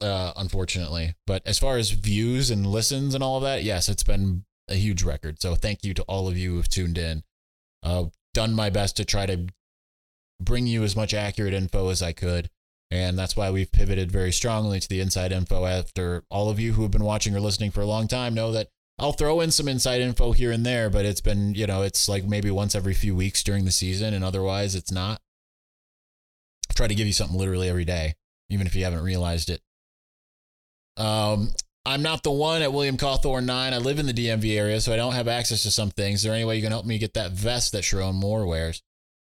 uh, 0.00 0.32
unfortunately. 0.36 1.14
But 1.26 1.42
as 1.46 1.58
far 1.58 1.76
as 1.76 1.90
views 1.90 2.50
and 2.50 2.66
listens 2.66 3.14
and 3.14 3.22
all 3.22 3.36
of 3.36 3.42
that, 3.42 3.62
yes, 3.62 3.88
it's 3.88 4.02
been 4.02 4.44
a 4.68 4.74
huge 4.74 5.02
record. 5.02 5.40
So 5.40 5.54
thank 5.54 5.84
you 5.84 5.94
to 5.94 6.02
all 6.04 6.28
of 6.28 6.36
you 6.36 6.54
who've 6.54 6.68
tuned 6.68 6.98
in. 6.98 7.22
Uh, 7.82 8.06
done 8.34 8.54
my 8.54 8.70
best 8.70 8.96
to 8.96 9.04
try 9.04 9.26
to 9.26 9.46
bring 10.40 10.66
you 10.66 10.82
as 10.84 10.96
much 10.96 11.14
accurate 11.14 11.54
info 11.54 11.88
as 11.88 12.02
I 12.02 12.12
could. 12.12 12.48
And 12.90 13.18
that's 13.18 13.36
why 13.36 13.50
we've 13.50 13.70
pivoted 13.70 14.10
very 14.10 14.32
strongly 14.32 14.80
to 14.80 14.88
the 14.88 15.00
inside 15.00 15.32
info 15.32 15.64
after 15.64 16.24
all 16.28 16.50
of 16.50 16.58
you 16.58 16.72
who 16.72 16.82
have 16.82 16.90
been 16.90 17.04
watching 17.04 17.34
or 17.34 17.40
listening 17.40 17.70
for 17.70 17.82
a 17.82 17.86
long 17.86 18.08
time 18.08 18.34
know 18.34 18.50
that 18.52 18.68
I'll 18.98 19.12
throw 19.12 19.40
in 19.40 19.50
some 19.50 19.68
inside 19.68 20.02
info 20.02 20.32
here 20.32 20.52
and 20.52 20.66
there, 20.66 20.90
but 20.90 21.06
it's 21.06 21.22
been, 21.22 21.54
you 21.54 21.66
know, 21.66 21.82
it's 21.82 22.08
like 22.08 22.24
maybe 22.24 22.50
once 22.50 22.74
every 22.74 22.92
few 22.92 23.14
weeks 23.14 23.42
during 23.42 23.64
the 23.64 23.72
season, 23.72 24.12
and 24.12 24.22
otherwise 24.22 24.74
it's 24.74 24.92
not. 24.92 25.22
I 26.68 26.74
try 26.74 26.86
to 26.86 26.94
give 26.94 27.06
you 27.06 27.14
something 27.14 27.38
literally 27.38 27.68
every 27.68 27.86
day, 27.86 28.14
even 28.50 28.66
if 28.66 28.74
you 28.74 28.84
haven't 28.84 29.02
realized 29.02 29.48
it. 29.48 29.62
Um, 30.98 31.52
I'm 31.86 32.02
not 32.02 32.22
the 32.22 32.30
one 32.30 32.62
at 32.62 32.72
William 32.72 32.98
Cawthorn 32.98 33.46
9. 33.46 33.72
I 33.72 33.78
live 33.78 33.98
in 33.98 34.06
the 34.06 34.12
DMV 34.12 34.56
area, 34.56 34.80
so 34.80 34.92
I 34.92 34.96
don't 34.96 35.14
have 35.14 35.28
access 35.28 35.62
to 35.62 35.70
some 35.70 35.90
things. 35.90 36.20
Is 36.20 36.22
there 36.24 36.34
any 36.34 36.44
way 36.44 36.56
you 36.56 36.62
can 36.62 36.72
help 36.72 36.84
me 36.84 36.98
get 36.98 37.14
that 37.14 37.32
vest 37.32 37.72
that 37.72 37.84
Sherrone 37.84 38.14
Moore 38.14 38.46
wears? 38.46 38.82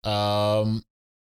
Um, 0.04 0.84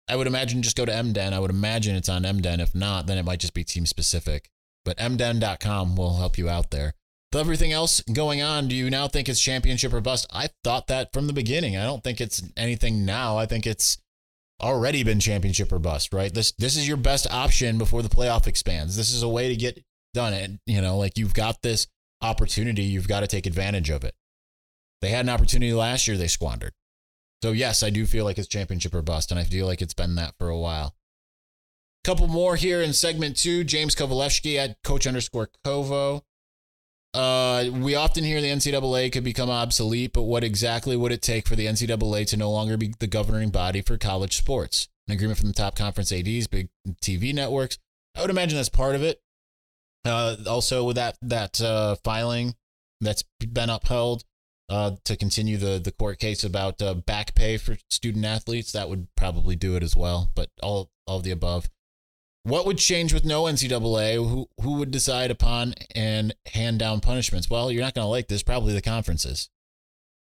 I 0.07 0.15
would 0.15 0.27
imagine 0.27 0.61
just 0.61 0.77
go 0.77 0.85
to 0.85 0.91
MDen. 0.91 1.33
I 1.33 1.39
would 1.39 1.49
imagine 1.49 1.95
it's 1.95 2.09
on 2.09 2.23
MDen. 2.23 2.59
If 2.59 2.73
not, 2.73 3.07
then 3.07 3.17
it 3.17 3.25
might 3.25 3.39
just 3.39 3.53
be 3.53 3.63
team 3.63 3.85
specific. 3.85 4.49
But 4.85 4.97
MDen.com 4.97 5.95
will 5.95 6.17
help 6.17 6.37
you 6.37 6.49
out 6.49 6.71
there. 6.71 6.93
With 7.31 7.41
everything 7.41 7.71
else 7.71 8.01
going 8.01 8.41
on, 8.41 8.67
do 8.67 8.75
you 8.75 8.89
now 8.89 9.07
think 9.07 9.29
it's 9.29 9.39
championship 9.39 9.93
or 9.93 10.01
bust? 10.01 10.27
I 10.33 10.49
thought 10.63 10.87
that 10.87 11.13
from 11.13 11.27
the 11.27 11.33
beginning. 11.33 11.77
I 11.77 11.83
don't 11.83 12.03
think 12.03 12.19
it's 12.19 12.41
anything 12.57 13.05
now. 13.05 13.37
I 13.37 13.45
think 13.45 13.67
it's 13.67 13.99
already 14.61 15.03
been 15.03 15.19
championship 15.19 15.71
or 15.71 15.79
bust, 15.79 16.13
right? 16.13 16.33
This 16.33 16.51
this 16.53 16.75
is 16.75 16.87
your 16.87 16.97
best 16.97 17.27
option 17.31 17.77
before 17.77 18.01
the 18.01 18.09
playoff 18.09 18.47
expands. 18.47 18.97
This 18.97 19.13
is 19.13 19.23
a 19.23 19.29
way 19.29 19.47
to 19.47 19.55
get 19.55 19.81
done 20.13 20.33
it. 20.33 20.51
You 20.65 20.81
know, 20.81 20.97
like 20.97 21.17
you've 21.17 21.33
got 21.33 21.61
this 21.61 21.87
opportunity, 22.21 22.83
you've 22.83 23.07
got 23.07 23.21
to 23.21 23.27
take 23.27 23.45
advantage 23.45 23.89
of 23.89 24.03
it. 24.03 24.15
They 25.01 25.09
had 25.09 25.25
an 25.25 25.29
opportunity 25.29 25.73
last 25.73 26.07
year, 26.07 26.17
they 26.17 26.27
squandered. 26.27 26.73
So, 27.43 27.51
yes, 27.51 27.81
I 27.81 27.89
do 27.89 28.05
feel 28.05 28.23
like 28.23 28.37
it's 28.37 28.47
championship 28.47 28.93
or 28.93 29.01
bust, 29.01 29.31
and 29.31 29.39
I 29.39 29.43
feel 29.43 29.65
like 29.65 29.81
it's 29.81 29.95
been 29.95 30.15
that 30.15 30.35
for 30.37 30.49
a 30.49 30.57
while. 30.57 30.95
Couple 32.03 32.27
more 32.27 32.55
here 32.55 32.81
in 32.81 32.93
segment 32.93 33.37
two. 33.37 33.63
James 33.63 33.95
Kovalevsky 33.95 34.57
at 34.57 34.81
coach 34.83 35.05
underscore 35.05 35.49
Kovo. 35.63 36.23
Uh, 37.13 37.65
we 37.73 37.93
often 37.93 38.23
hear 38.23 38.41
the 38.41 38.47
NCAA 38.47 39.11
could 39.11 39.23
become 39.23 39.49
obsolete, 39.49 40.13
but 40.13 40.23
what 40.23 40.43
exactly 40.43 40.95
would 40.95 41.11
it 41.11 41.21
take 41.21 41.47
for 41.47 41.55
the 41.55 41.65
NCAA 41.65 42.25
to 42.27 42.37
no 42.37 42.49
longer 42.49 42.77
be 42.77 42.93
the 42.99 43.07
governing 43.07 43.49
body 43.49 43.81
for 43.81 43.97
college 43.97 44.37
sports? 44.37 44.87
An 45.07 45.13
agreement 45.13 45.39
from 45.39 45.49
the 45.49 45.53
top 45.53 45.75
conference 45.75 46.11
ADs, 46.11 46.47
big 46.47 46.69
TV 47.01 47.33
networks. 47.33 47.77
I 48.15 48.21
would 48.21 48.29
imagine 48.29 48.55
that's 48.55 48.69
part 48.69 48.95
of 48.95 49.03
it. 49.03 49.21
Uh, 50.03 50.35
also, 50.47 50.83
with 50.83 50.95
that 50.95 51.17
that 51.21 51.61
uh, 51.61 51.95
filing 52.03 52.55
that's 53.01 53.23
been 53.39 53.69
upheld 53.69 54.23
uh, 54.69 54.91
to 55.03 55.15
continue 55.15 55.57
the 55.57 55.79
the 55.79 55.91
court 55.91 56.19
case 56.19 56.43
about 56.43 56.81
uh, 56.81 56.93
back 56.93 57.35
pay 57.35 57.57
for 57.57 57.77
student 57.89 58.25
athletes, 58.25 58.71
that 58.71 58.89
would 58.89 59.07
probably 59.15 59.55
do 59.55 59.75
it 59.75 59.83
as 59.83 59.95
well. 59.95 60.31
But 60.35 60.49
all 60.61 60.89
all 61.05 61.17
of 61.17 61.23
the 61.23 61.31
above. 61.31 61.69
What 62.43 62.65
would 62.65 62.79
change 62.79 63.13
with 63.13 63.23
no 63.23 63.43
NCAA? 63.43 64.15
Who 64.15 64.47
who 64.61 64.77
would 64.77 64.89
decide 64.89 65.29
upon 65.29 65.75
and 65.93 66.33
hand 66.47 66.79
down 66.79 66.99
punishments? 66.99 67.49
Well, 67.49 67.71
you're 67.71 67.83
not 67.83 67.93
going 67.93 68.05
to 68.05 68.09
like 68.09 68.27
this. 68.27 68.41
Probably 68.41 68.73
the 68.73 68.81
conferences. 68.81 69.49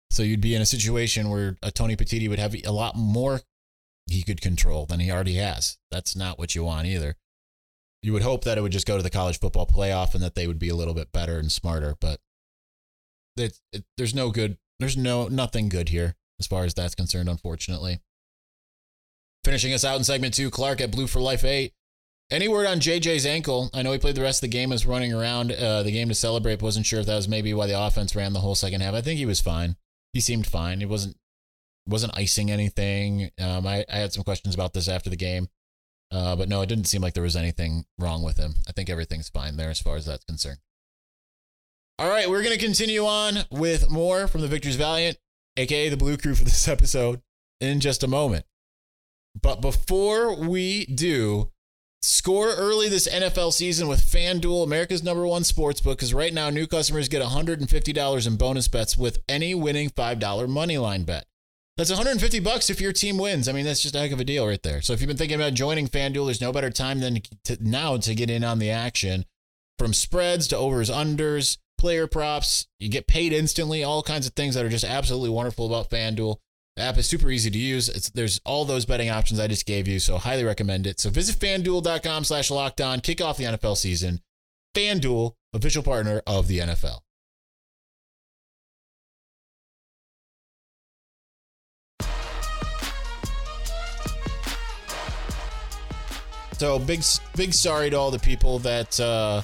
So 0.09 0.21
you'd 0.21 0.41
be 0.41 0.53
in 0.53 0.61
a 0.61 0.65
situation 0.65 1.29
where 1.29 1.57
a 1.63 1.71
Tony 1.71 1.95
Petitti 1.95 2.29
would 2.29 2.37
have 2.37 2.55
a 2.65 2.71
lot 2.71 2.95
more 2.95 3.41
he 4.07 4.21
could 4.21 4.41
control 4.41 4.85
than 4.85 4.99
he 4.99 5.09
already 5.09 5.35
has. 5.35 5.77
That's 5.89 6.15
not 6.15 6.37
what 6.37 6.53
you 6.53 6.63
want 6.65 6.87
either 6.87 7.15
you 8.03 8.13
would 8.13 8.21
hope 8.21 8.43
that 8.43 8.57
it 8.57 8.61
would 8.61 8.71
just 8.71 8.85
go 8.85 8.97
to 8.97 9.03
the 9.03 9.09
college 9.09 9.39
football 9.39 9.65
playoff 9.65 10.13
and 10.13 10.21
that 10.21 10.35
they 10.35 10.45
would 10.45 10.59
be 10.59 10.69
a 10.69 10.75
little 10.75 10.93
bit 10.93 11.11
better 11.11 11.39
and 11.39 11.51
smarter, 11.51 11.95
but 11.99 12.19
it, 13.37 13.57
it, 13.71 13.85
there's 13.97 14.13
no 14.13 14.29
good, 14.29 14.57
there's 14.79 14.97
no 14.97 15.27
nothing 15.29 15.69
good 15.69 15.89
here 15.89 16.15
as 16.39 16.45
far 16.45 16.65
as 16.65 16.73
that's 16.73 16.95
concerned, 16.95 17.29
unfortunately. 17.29 18.01
Finishing 19.45 19.73
us 19.73 19.85
out 19.85 19.97
in 19.97 20.03
segment 20.03 20.33
two, 20.33 20.51
Clark 20.51 20.81
at 20.81 20.91
Blue 20.91 21.07
for 21.07 21.19
Life 21.19 21.43
8. 21.43 21.73
Any 22.31 22.47
word 22.47 22.67
on 22.67 22.79
JJ's 22.79 23.25
ankle? 23.25 23.69
I 23.73 23.81
know 23.81 23.91
he 23.91 23.97
played 23.97 24.15
the 24.15 24.21
rest 24.21 24.43
of 24.43 24.49
the 24.49 24.57
game, 24.57 24.71
as 24.71 24.85
running 24.85 25.13
around 25.13 25.51
uh, 25.51 25.83
the 25.83 25.91
game 25.91 26.09
to 26.09 26.15
celebrate, 26.15 26.61
wasn't 26.61 26.85
sure 26.85 26.99
if 26.99 27.05
that 27.05 27.15
was 27.15 27.27
maybe 27.27 27.53
why 27.53 27.67
the 27.67 27.79
offense 27.79 28.15
ran 28.15 28.33
the 28.33 28.39
whole 28.39 28.55
second 28.55 28.81
half. 28.81 28.93
I 28.93 29.01
think 29.01 29.17
he 29.17 29.25
was 29.25 29.39
fine. 29.39 29.75
He 30.13 30.19
seemed 30.19 30.47
fine. 30.47 30.79
He 30.79 30.85
wasn't 30.85 31.17
wasn't 31.85 32.17
icing 32.17 32.49
anything. 32.49 33.29
Um, 33.39 33.67
I, 33.67 33.85
I 33.91 33.97
had 33.97 34.13
some 34.13 34.23
questions 34.23 34.55
about 34.55 34.73
this 34.73 34.87
after 34.87 35.09
the 35.09 35.17
game. 35.17 35.47
Uh, 36.13 36.35
but 36.35 36.47
no, 36.47 36.61
it 36.61 36.69
didn't 36.69 36.85
seem 36.85 37.01
like 37.01 37.15
there 37.15 37.23
was 37.23 37.35
anything 37.35 37.85
wrong 37.97 38.21
with 38.21 38.37
him. 38.37 38.53
I 38.67 38.71
think 38.71 38.87
everything's 38.87 39.29
fine 39.29 39.57
there 39.57 39.71
as 39.71 39.81
far 39.81 39.95
as 39.95 40.05
that's 40.05 40.23
concerned. 40.25 40.59
All 41.97 42.07
right, 42.07 42.29
we're 42.29 42.43
going 42.43 42.57
to 42.57 42.63
continue 42.63 43.05
on 43.05 43.39
with 43.49 43.89
more 43.89 44.27
from 44.27 44.41
the 44.41 44.47
Victors 44.47 44.75
Valiant, 44.75 45.17
aka 45.57 45.89
the 45.89 45.97
Blue 45.97 46.15
Crew, 46.17 46.35
for 46.35 46.43
this 46.43 46.67
episode 46.67 47.21
in 47.59 47.79
just 47.79 48.03
a 48.03 48.07
moment. 48.07 48.45
But 49.41 49.59
before 49.59 50.35
we 50.35 50.85
do, 50.85 51.51
score 52.03 52.53
early 52.53 52.89
this 52.89 53.07
NFL 53.07 53.51
season 53.53 53.87
with 53.87 54.01
FanDuel, 54.01 54.63
America's 54.63 55.01
number 55.01 55.25
one 55.25 55.43
sports 55.43 55.81
book, 55.81 55.97
because 55.97 56.13
right 56.13 56.33
now 56.33 56.51
new 56.51 56.67
customers 56.67 57.09
get 57.09 57.23
$150 57.23 58.27
in 58.27 58.35
bonus 58.35 58.67
bets 58.67 58.95
with 58.95 59.17
any 59.27 59.55
winning 59.55 59.89
$5 59.89 60.47
money 60.47 60.77
line 60.77 61.05
bet. 61.05 61.25
That's 61.75 61.89
150 61.89 62.39
bucks 62.39 62.69
if 62.69 62.79
your 62.79 62.93
team 62.93 63.17
wins. 63.17 63.47
I 63.47 63.51
mean, 63.51 63.65
that's 63.65 63.81
just 63.81 63.95
a 63.95 63.99
heck 63.99 64.11
of 64.11 64.19
a 64.19 64.23
deal 64.23 64.45
right 64.45 64.61
there. 64.61 64.81
So 64.81 64.93
if 64.93 65.01
you've 65.01 65.07
been 65.07 65.17
thinking 65.17 65.39
about 65.39 65.55
joining 65.55 65.87
FanDuel, 65.87 66.25
there's 66.25 66.41
no 66.41 66.51
better 66.51 66.69
time 66.69 66.99
than 66.99 67.21
to, 67.45 67.57
now 67.61 67.97
to 67.97 68.13
get 68.13 68.29
in 68.29 68.43
on 68.43 68.59
the 68.59 68.69
action. 68.69 69.25
From 69.79 69.91
spreads 69.93 70.47
to 70.49 70.57
overs, 70.57 70.91
unders, 70.91 71.57
player 71.79 72.05
props, 72.05 72.67
you 72.79 72.89
get 72.89 73.07
paid 73.07 73.33
instantly. 73.33 73.83
All 73.83 74.03
kinds 74.03 74.27
of 74.27 74.33
things 74.33 74.53
that 74.53 74.63
are 74.63 74.69
just 74.69 74.85
absolutely 74.85 75.31
wonderful 75.31 75.65
about 75.65 75.89
FanDuel. 75.89 76.37
The 76.75 76.83
app 76.83 76.97
is 76.97 77.07
super 77.07 77.29
easy 77.29 77.49
to 77.49 77.57
use. 77.57 77.89
It's, 77.89 78.09
there's 78.11 78.39
all 78.45 78.65
those 78.65 78.85
betting 78.85 79.09
options 79.09 79.39
I 79.39 79.47
just 79.47 79.65
gave 79.65 79.87
you, 79.87 79.99
so 79.99 80.17
highly 80.17 80.43
recommend 80.43 80.87
it. 80.87 80.99
So 80.99 81.09
visit 81.09 81.37
fanduel.com 81.37 82.23
slash 82.23 82.51
locked 82.51 82.81
on, 82.81 82.99
kick 82.99 83.19
off 83.19 83.37
the 83.37 83.43
NFL 83.45 83.77
season. 83.77 84.21
FanDuel, 84.75 85.33
official 85.53 85.83
partner 85.83 86.21
of 86.25 86.47
the 86.47 86.59
NFL. 86.59 86.99
So 96.57 96.77
big, 96.77 97.03
big 97.35 97.53
sorry 97.53 97.89
to 97.89 97.97
all 97.97 98.11
the 98.11 98.19
people 98.19 98.59
that 98.59 98.99
uh, 98.99 99.41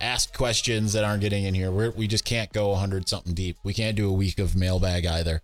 ask 0.00 0.34
questions 0.36 0.94
that 0.94 1.04
aren't 1.04 1.20
getting 1.20 1.44
in 1.44 1.54
here. 1.54 1.70
We're, 1.70 1.90
we 1.90 2.06
just 2.06 2.24
can't 2.24 2.52
go 2.52 2.70
100 2.70 3.08
something 3.08 3.34
deep. 3.34 3.58
We 3.62 3.74
can't 3.74 3.96
do 3.96 4.08
a 4.08 4.12
week 4.12 4.38
of 4.38 4.56
mailbag 4.56 5.06
either. 5.06 5.42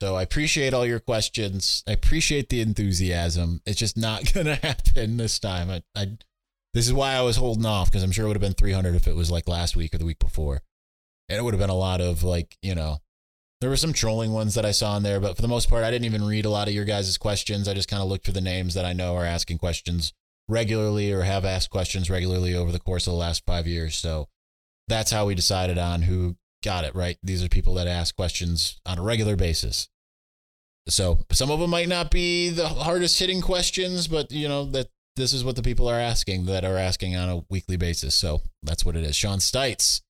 So 0.00 0.16
I 0.16 0.22
appreciate 0.22 0.74
all 0.74 0.84
your 0.84 0.98
questions. 0.98 1.84
I 1.86 1.92
appreciate 1.92 2.48
the 2.48 2.60
enthusiasm. 2.60 3.60
It's 3.64 3.78
just 3.78 3.96
not 3.96 4.32
gonna 4.34 4.56
happen 4.56 5.16
this 5.16 5.38
time. 5.38 5.70
I, 5.70 5.82
I 5.94 6.16
This 6.74 6.86
is 6.86 6.92
why 6.92 7.12
I 7.12 7.22
was 7.22 7.36
holding 7.36 7.66
off 7.66 7.90
because 7.90 8.02
I'm 8.02 8.10
sure 8.10 8.24
it 8.24 8.28
would 8.28 8.36
have 8.36 8.42
been 8.42 8.52
300 8.52 8.96
if 8.96 9.06
it 9.06 9.14
was 9.14 9.30
like 9.30 9.46
last 9.46 9.76
week 9.76 9.94
or 9.94 9.98
the 9.98 10.04
week 10.04 10.18
before. 10.18 10.62
And 11.28 11.38
it 11.38 11.42
would 11.42 11.54
have 11.54 11.60
been 11.60 11.70
a 11.70 11.74
lot 11.74 12.00
of 12.00 12.24
like, 12.24 12.56
you 12.62 12.74
know, 12.74 12.98
there 13.60 13.70
were 13.70 13.76
some 13.76 13.92
trolling 13.92 14.32
ones 14.32 14.54
that 14.56 14.66
I 14.66 14.72
saw 14.72 14.96
in 14.96 15.04
there, 15.04 15.20
but 15.20 15.36
for 15.36 15.42
the 15.42 15.46
most 15.46 15.70
part, 15.70 15.84
I 15.84 15.90
didn't 15.92 16.06
even 16.06 16.24
read 16.24 16.44
a 16.44 16.50
lot 16.50 16.66
of 16.66 16.74
your 16.74 16.84
guys' 16.84 17.16
questions. 17.16 17.68
I 17.68 17.74
just 17.74 17.88
kind 17.88 18.02
of 18.02 18.08
looked 18.08 18.26
for 18.26 18.32
the 18.32 18.40
names 18.40 18.74
that 18.74 18.84
I 18.84 18.92
know 18.92 19.14
are 19.14 19.24
asking 19.24 19.58
questions 19.58 20.12
regularly 20.52 21.10
or 21.12 21.22
have 21.22 21.44
asked 21.44 21.70
questions 21.70 22.10
regularly 22.10 22.54
over 22.54 22.70
the 22.70 22.78
course 22.78 23.06
of 23.06 23.12
the 23.12 23.18
last 23.18 23.44
five 23.46 23.66
years. 23.66 23.96
So 23.96 24.28
that's 24.88 25.10
how 25.10 25.26
we 25.26 25.34
decided 25.34 25.78
on 25.78 26.02
who 26.02 26.36
got 26.62 26.84
it, 26.84 26.94
right? 26.94 27.18
These 27.22 27.44
are 27.44 27.48
people 27.48 27.74
that 27.74 27.88
ask 27.88 28.14
questions 28.14 28.80
on 28.86 28.98
a 28.98 29.02
regular 29.02 29.36
basis. 29.36 29.88
So 30.88 31.20
some 31.32 31.50
of 31.50 31.60
them 31.60 31.70
might 31.70 31.88
not 31.88 32.10
be 32.10 32.50
the 32.50 32.68
hardest 32.68 33.18
hitting 33.18 33.40
questions, 33.40 34.08
but 34.08 34.30
you 34.30 34.48
know 34.48 34.64
that 34.66 34.88
this 35.16 35.32
is 35.32 35.44
what 35.44 35.56
the 35.56 35.62
people 35.62 35.88
are 35.88 35.98
asking 35.98 36.46
that 36.46 36.64
are 36.64 36.76
asking 36.76 37.16
on 37.16 37.28
a 37.28 37.42
weekly 37.50 37.76
basis. 37.76 38.14
So 38.14 38.42
that's 38.62 38.84
what 38.84 38.96
it 38.96 39.04
is. 39.04 39.14
Sean 39.14 39.38
Stites 39.38 40.00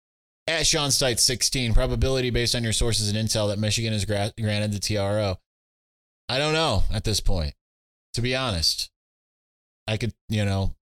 at 0.46 0.66
Sean 0.66 0.90
Stites 0.90 1.20
16 1.20 1.74
probability 1.74 2.30
based 2.30 2.54
on 2.54 2.64
your 2.64 2.72
sources 2.72 3.10
and 3.10 3.18
intel 3.18 3.48
that 3.48 3.58
Michigan 3.58 3.92
is 3.92 4.04
gra- 4.04 4.32
granted 4.40 4.72
the 4.72 4.78
TRO. 4.78 5.36
I 6.28 6.38
don't 6.38 6.54
know 6.54 6.84
at 6.92 7.04
this 7.04 7.20
point, 7.20 7.54
to 8.14 8.22
be 8.22 8.34
honest. 8.34 8.91
I 9.86 9.96
could, 9.96 10.12
you 10.28 10.44
know, 10.44 10.74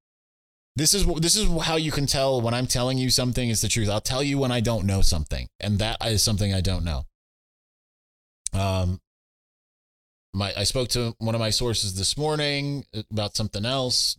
this 0.76 0.94
is 0.94 1.06
this 1.06 1.36
is 1.36 1.48
how 1.62 1.76
you 1.76 1.90
can 1.92 2.06
tell 2.06 2.40
when 2.40 2.54
I'm 2.54 2.66
telling 2.66 2.98
you 2.98 3.10
something 3.10 3.48
is 3.48 3.60
the 3.60 3.68
truth. 3.68 3.88
I'll 3.88 4.00
tell 4.00 4.22
you 4.22 4.38
when 4.38 4.52
I 4.52 4.60
don't 4.60 4.86
know 4.86 5.02
something, 5.02 5.48
and 5.58 5.78
that 5.78 5.96
is 6.04 6.22
something 6.22 6.54
I 6.54 6.60
don't 6.60 6.84
know. 6.84 7.04
Um, 8.52 9.00
my 10.32 10.52
I 10.56 10.64
spoke 10.64 10.88
to 10.90 11.14
one 11.18 11.34
of 11.34 11.40
my 11.40 11.50
sources 11.50 11.96
this 11.96 12.16
morning 12.16 12.84
about 13.10 13.36
something 13.36 13.64
else. 13.64 14.16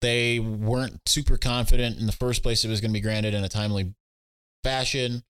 They 0.00 0.38
weren't 0.38 1.00
super 1.06 1.36
confident 1.36 1.98
in 1.98 2.06
the 2.06 2.12
first 2.12 2.42
place 2.42 2.64
it 2.64 2.68
was 2.68 2.80
going 2.80 2.92
to 2.92 2.96
be 2.96 3.00
granted 3.00 3.34
in 3.34 3.42
a 3.42 3.48
timely 3.48 3.94
fashion. 4.62 5.24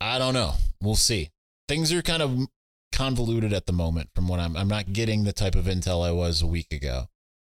I 0.00 0.18
don't 0.18 0.34
know. 0.34 0.52
We'll 0.80 0.94
see. 0.94 1.30
Things 1.66 1.92
are 1.92 2.02
kind 2.02 2.22
of 2.22 2.46
convoluted 2.92 3.52
at 3.52 3.66
the 3.66 3.72
moment 3.72 4.10
from 4.14 4.28
what 4.28 4.40
I'm 4.40 4.56
I'm 4.56 4.68
not 4.68 4.92
getting 4.92 5.24
the 5.24 5.32
type 5.32 5.54
of 5.54 5.64
intel 5.64 6.06
I 6.06 6.12
was 6.12 6.42
a 6.42 6.46
week 6.46 6.72
ago 6.72 7.08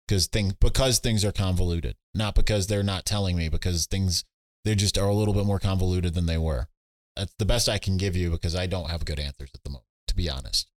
because 0.08 0.26
things 0.26 0.54
because 0.54 0.98
things 0.98 1.24
are 1.24 1.32
convoluted, 1.32 1.96
not 2.14 2.34
because 2.34 2.66
they're 2.66 2.82
not 2.82 3.04
telling 3.04 3.36
me 3.36 3.48
because 3.48 3.86
things 3.86 4.24
they 4.64 4.74
just 4.74 4.98
are 4.98 5.08
a 5.08 5.14
little 5.14 5.34
bit 5.34 5.46
more 5.46 5.58
convoluted 5.58 6.14
than 6.14 6.26
they 6.26 6.38
were. 6.38 6.68
That's 7.16 7.34
the 7.38 7.44
best 7.44 7.68
I 7.68 7.78
can 7.78 7.96
give 7.96 8.16
you 8.16 8.30
because 8.30 8.56
I 8.56 8.66
don't 8.66 8.90
have 8.90 9.04
good 9.04 9.20
answers 9.20 9.50
at 9.54 9.62
the 9.62 9.70
moment, 9.70 9.86
to 10.08 10.16
be 10.16 10.30
honest. 10.30 10.70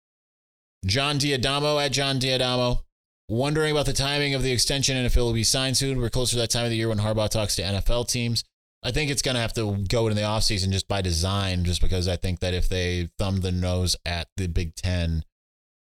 John 0.86 1.20
Diadamo 1.20 1.84
at 1.84 1.92
John 1.92 2.20
Diadamo. 2.20 2.84
Wondering 3.28 3.72
about 3.72 3.86
the 3.86 3.94
timing 3.94 4.34
of 4.34 4.42
the 4.42 4.52
extension 4.52 4.98
and 4.98 5.06
if 5.06 5.16
it 5.16 5.22
will 5.22 5.34
be 5.34 5.44
signed 5.44 5.78
soon. 5.78 6.00
We're 6.00 6.10
closer 6.10 6.32
to 6.32 6.40
that 6.40 6.50
time 6.50 6.64
of 6.64 6.72
the 6.72 6.78
year 6.78 6.90
when 6.90 6.98
Harbaugh 6.98 7.30
talks 7.30 7.56
to 7.58 7.62
NFL 7.62 8.08
teams. 8.08 8.44
I 8.82 8.90
think 8.90 9.12
it's 9.12 9.22
going 9.22 9.36
to 9.36 9.42
have 9.42 9.54
to 9.54 9.84
go 9.88 10.08
in 10.08 10.16
the 10.16 10.24
offseason 10.24 10.72
just 10.72 10.88
by 10.88 11.02
design, 11.02 11.64
just 11.64 11.80
because 11.80 12.08
I 12.08 12.16
think 12.16 12.40
that 12.40 12.56
if 12.56 12.68
they 12.70 13.10
thumb 13.20 13.42
the 13.42 13.52
nose 13.52 13.96
at 14.04 14.30
the 14.36 14.48
Big 14.48 14.74
Ten 14.74 15.26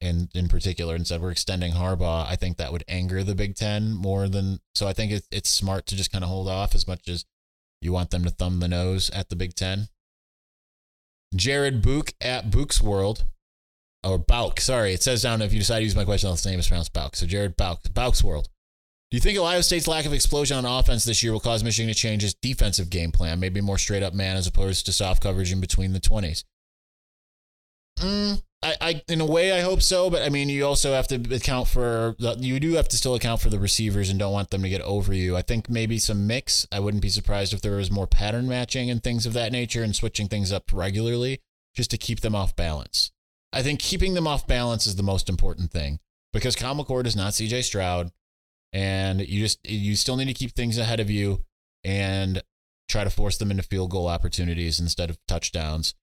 in, 0.05 0.29
in 0.33 0.47
particular 0.47 0.95
and 0.95 1.05
said 1.05 1.21
we're 1.21 1.31
extending 1.31 1.73
Harbaugh, 1.73 2.25
I 2.27 2.35
think 2.35 2.57
that 2.57 2.71
would 2.71 2.83
anger 2.87 3.23
the 3.23 3.35
Big 3.35 3.55
Ten 3.55 3.93
more 3.93 4.27
than. 4.27 4.59
So 4.75 4.87
I 4.87 4.93
think 4.93 5.11
it, 5.11 5.23
it's 5.31 5.49
smart 5.49 5.85
to 5.87 5.95
just 5.95 6.11
kind 6.11 6.23
of 6.23 6.29
hold 6.29 6.47
off 6.47 6.75
as 6.75 6.87
much 6.87 7.07
as 7.09 7.25
you 7.81 7.91
want 7.91 8.11
them 8.11 8.23
to 8.23 8.29
thumb 8.29 8.59
the 8.59 8.67
nose 8.67 9.09
at 9.09 9.29
the 9.29 9.35
Big 9.35 9.55
Ten. 9.55 9.87
Jared 11.35 11.81
Book 11.81 12.13
at 12.21 12.51
Book's 12.51 12.81
World 12.81 13.25
or 14.03 14.17
Bauk. 14.17 14.59
Sorry, 14.59 14.93
it 14.93 15.03
says 15.03 15.23
down 15.23 15.41
if 15.41 15.51
you 15.51 15.59
decide 15.59 15.79
to 15.79 15.83
use 15.83 15.95
my 15.95 16.05
question, 16.05 16.29
the 16.29 16.49
name 16.49 16.59
is 16.59 16.67
pronounced 16.67 16.93
Bauk. 16.93 17.15
So 17.15 17.25
Jared 17.25 17.57
Bauk, 17.57 17.81
Bauk's 17.93 18.23
world. 18.23 18.47
Do 19.11 19.17
you 19.17 19.21
think 19.21 19.37
Ohio 19.37 19.61
State's 19.61 19.87
lack 19.87 20.05
of 20.05 20.13
explosion 20.13 20.57
on 20.57 20.65
offense 20.65 21.03
this 21.03 21.23
year 21.23 21.31
will 21.31 21.39
cause 21.39 21.63
Michigan 21.63 21.93
to 21.93 21.99
change 21.99 22.23
its 22.23 22.33
defensive 22.33 22.89
game 22.89 23.11
plan, 23.11 23.39
maybe 23.39 23.61
more 23.61 23.77
straight 23.77 24.03
up 24.03 24.13
man 24.13 24.35
as 24.35 24.47
opposed 24.47 24.85
to 24.85 24.93
soft 24.93 25.23
coverage 25.23 25.51
in 25.51 25.61
between 25.61 25.93
the 25.93 25.99
twenties? 25.99 26.43
Mm, 27.99 28.41
I, 28.65 28.75
I, 28.81 29.01
in 29.07 29.21
a 29.21 29.25
way, 29.25 29.51
I 29.51 29.61
hope 29.61 29.83
so, 29.83 30.09
but 30.09 30.23
I 30.23 30.29
mean, 30.29 30.49
you 30.49 30.65
also 30.65 30.93
have 30.93 31.07
to 31.09 31.35
account 31.35 31.67
for 31.67 32.15
the, 32.17 32.35
you 32.39 32.59
do 32.59 32.73
have 32.73 32.87
to 32.89 32.97
still 32.97 33.13
account 33.13 33.39
for 33.39 33.49
the 33.49 33.59
receivers 33.59 34.09
and 34.09 34.17
don't 34.17 34.33
want 34.33 34.49
them 34.49 34.63
to 34.63 34.69
get 34.69 34.81
over 34.81 35.13
you. 35.13 35.37
I 35.37 35.43
think 35.43 35.69
maybe 35.69 35.99
some 35.99 36.25
mix. 36.25 36.67
I 36.71 36.79
wouldn't 36.79 37.03
be 37.03 37.09
surprised 37.09 37.53
if 37.53 37.61
there 37.61 37.75
was 37.75 37.91
more 37.91 38.07
pattern 38.07 38.47
matching 38.47 38.89
and 38.89 39.03
things 39.03 39.27
of 39.27 39.33
that 39.33 39.51
nature 39.51 39.83
and 39.83 39.95
switching 39.95 40.27
things 40.27 40.51
up 40.51 40.63
regularly 40.73 41.41
just 41.75 41.91
to 41.91 41.97
keep 41.97 42.21
them 42.21 42.33
off 42.33 42.55
balance. 42.55 43.11
I 43.53 43.61
think 43.61 43.79
keeping 43.79 44.15
them 44.15 44.27
off 44.27 44.47
balance 44.47 44.87
is 44.87 44.95
the 44.95 45.03
most 45.03 45.29
important 45.29 45.71
thing 45.71 45.99
because 46.33 46.55
Kyle 46.55 46.75
McCord 46.75 47.05
is 47.05 47.15
not 47.15 47.33
CJ 47.33 47.63
Stroud, 47.65 48.11
and 48.73 49.21
you 49.21 49.41
just 49.41 49.59
you 49.69 49.95
still 49.95 50.17
need 50.17 50.25
to 50.25 50.33
keep 50.33 50.53
things 50.53 50.79
ahead 50.79 50.99
of 50.99 51.11
you 51.11 51.43
and 51.83 52.41
try 52.89 53.03
to 53.03 53.09
force 53.11 53.37
them 53.37 53.51
into 53.51 53.63
field 53.63 53.91
goal 53.91 54.07
opportunities 54.07 54.79
instead 54.79 55.11
of 55.11 55.19
touchdowns. 55.27 55.93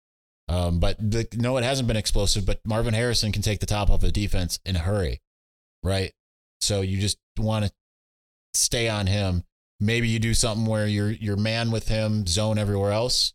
Um, 0.53 0.81
but 0.81 0.99
the, 0.99 1.27
no, 1.35 1.57
it 1.57 1.65
hasn't 1.65 1.88
been 1.88 1.97
explosive. 1.97 2.45
But 2.45 2.61
Marvin 2.65 2.95
Harrison 2.95 3.33
can 3.33 3.43
take 3.43 3.61
the 3.61 3.67
top 3.67 3.91
off 3.91 4.01
the 4.01 4.12
defense 4.12 4.59
in 4.65 4.77
a 4.77 4.81
hurry, 4.81 5.21
right? 5.83 6.12
So 6.61 6.81
you 6.81 6.99
just 6.99 7.19
want 7.38 7.65
to 7.65 7.73
stay 8.55 8.88
on 8.88 9.07
him. 9.07 9.45
Maybe 9.81 10.09
you 10.09 10.19
do 10.19 10.35
something 10.35 10.67
where 10.67 10.87
you're 10.87 11.11
you're 11.11 11.37
man 11.37 11.71
with 11.71 11.88
him, 11.88 12.27
zone 12.27 12.59
everywhere 12.59 12.93
else. 12.93 13.33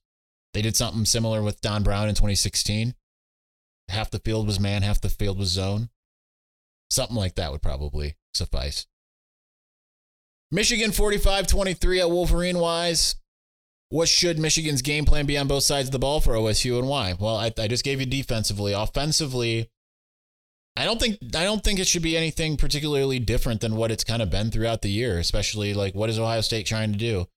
They 0.53 0.61
did 0.61 0.75
something 0.75 1.05
similar 1.05 1.41
with 1.41 1.61
Don 1.61 1.83
Brown 1.83 2.07
in 2.07 2.15
2016 2.15 2.93
half 3.89 4.09
the 4.09 4.19
field 4.19 4.47
was 4.47 4.59
man, 4.59 4.81
half 4.83 5.01
the 5.01 5.09
field 5.09 5.37
was 5.37 5.49
zone. 5.49 5.89
Something 6.89 7.17
like 7.17 7.35
that 7.35 7.51
would 7.51 7.61
probably 7.61 8.15
suffice. 8.33 8.85
Michigan 10.51 10.91
45 10.91 11.47
23 11.47 12.01
at 12.01 12.09
Wolverine 12.09 12.59
Wise. 12.59 13.15
What 13.89 14.09
should 14.09 14.37
Michigan's 14.37 14.81
game 14.81 15.05
plan 15.05 15.25
be 15.25 15.37
on 15.37 15.47
both 15.47 15.63
sides 15.63 15.87
of 15.87 15.91
the 15.93 15.99
ball 15.99 16.19
for 16.19 16.33
OSU 16.33 16.77
and 16.77 16.87
why? 16.87 17.15
Well, 17.17 17.37
I, 17.37 17.53
I 17.57 17.67
just 17.67 17.85
gave 17.85 17.99
you 17.99 18.05
defensively. 18.05 18.73
Offensively, 18.73 19.69
I 20.75 20.83
don't 20.85 20.99
think 20.99 21.17
I 21.35 21.43
don't 21.43 21.63
think 21.63 21.79
it 21.79 21.87
should 21.87 22.03
be 22.03 22.17
anything 22.17 22.57
particularly 22.57 23.19
different 23.19 23.61
than 23.61 23.75
what 23.75 23.89
it's 23.89 24.03
kind 24.03 24.21
of 24.21 24.29
been 24.29 24.51
throughout 24.51 24.81
the 24.81 24.91
year, 24.91 25.17
especially 25.17 25.73
like 25.73 25.95
what 25.95 26.09
is 26.09 26.19
Ohio 26.19 26.41
State 26.41 26.65
trying 26.65 26.91
to 26.91 26.97
do? 26.97 27.27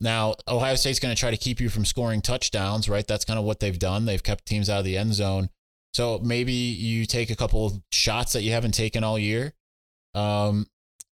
Now, 0.00 0.34
Ohio 0.48 0.74
State's 0.76 0.98
going 0.98 1.14
to 1.14 1.20
try 1.20 1.30
to 1.30 1.36
keep 1.36 1.60
you 1.60 1.68
from 1.68 1.84
scoring 1.84 2.22
touchdowns, 2.22 2.88
right? 2.88 3.06
That's 3.06 3.26
kind 3.26 3.38
of 3.38 3.44
what 3.44 3.60
they've 3.60 3.78
done. 3.78 4.06
They've 4.06 4.22
kept 4.22 4.46
teams 4.46 4.70
out 4.70 4.78
of 4.78 4.84
the 4.86 4.96
end 4.96 5.12
zone. 5.12 5.50
So 5.92 6.18
maybe 6.20 6.52
you 6.52 7.04
take 7.04 7.30
a 7.30 7.36
couple 7.36 7.66
of 7.66 7.82
shots 7.92 8.32
that 8.32 8.42
you 8.42 8.52
haven't 8.52 8.72
taken 8.72 9.04
all 9.04 9.18
year. 9.18 9.52
Um, 10.14 10.66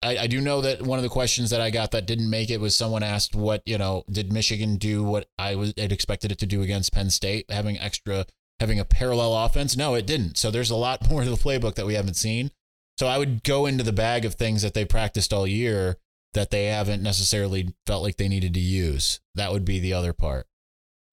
I, 0.03 0.19
I 0.19 0.27
do 0.27 0.41
know 0.41 0.61
that 0.61 0.83
one 0.83 0.99
of 0.99 1.03
the 1.03 1.09
questions 1.09 1.51
that 1.51 1.61
I 1.61 1.71
got 1.71 1.93
that 1.93 2.07
didn't 2.07 2.29
make 2.29 2.51
it 2.51 2.61
was 2.61 2.77
someone 2.77 3.03
asked 3.03 3.35
what 3.35 3.63
you 3.67 3.79
know 3.79 4.05
did 4.11 4.33
Michigan 4.33 4.77
do 4.77 5.03
what 5.03 5.29
I 5.39 5.55
was 5.55 5.73
had 5.77 5.93
expected 5.93 6.33
it 6.33 6.39
to 6.39 6.47
do 6.47 6.63
against 6.63 6.93
Penn 6.93 7.11
State 7.11 7.47
having 7.51 7.79
extra 7.79 8.27
having 8.61 8.81
a 8.81 8.85
parallel 8.85 9.35
offense? 9.35 9.77
No, 9.77 9.95
it 9.95 10.07
didn't. 10.07 10.37
So 10.39 10.51
there's 10.51 10.71
a 10.71 10.77
lot 10.77 11.09
more 11.11 11.25
to 11.25 11.31
the 11.31 11.37
playbook 11.37 11.75
that 11.77 11.87
we 11.87 11.95
haven't 11.95 12.15
seen. 12.15 12.51
So 12.99 13.07
I 13.07 13.19
would 13.19 13.43
go 13.43 13.67
into 13.67 13.85
the 13.85 13.93
bag 13.93 14.25
of 14.25 14.35
things 14.35 14.63
that 14.63 14.75
they 14.75 14.85
practiced 14.85 15.33
all 15.33 15.47
year 15.47 15.97
that 16.35 16.51
they 16.51 16.67
haven't 16.67 17.03
necessarily 17.03 17.75
felt 17.87 18.03
like 18.03 18.17
they 18.17 18.29
needed 18.29 18.55
to 18.55 18.61
use. 18.61 19.21
That 19.35 19.53
would 19.53 19.65
be 19.65 19.79
the 19.79 19.93
other 19.93 20.13
part. 20.13 20.47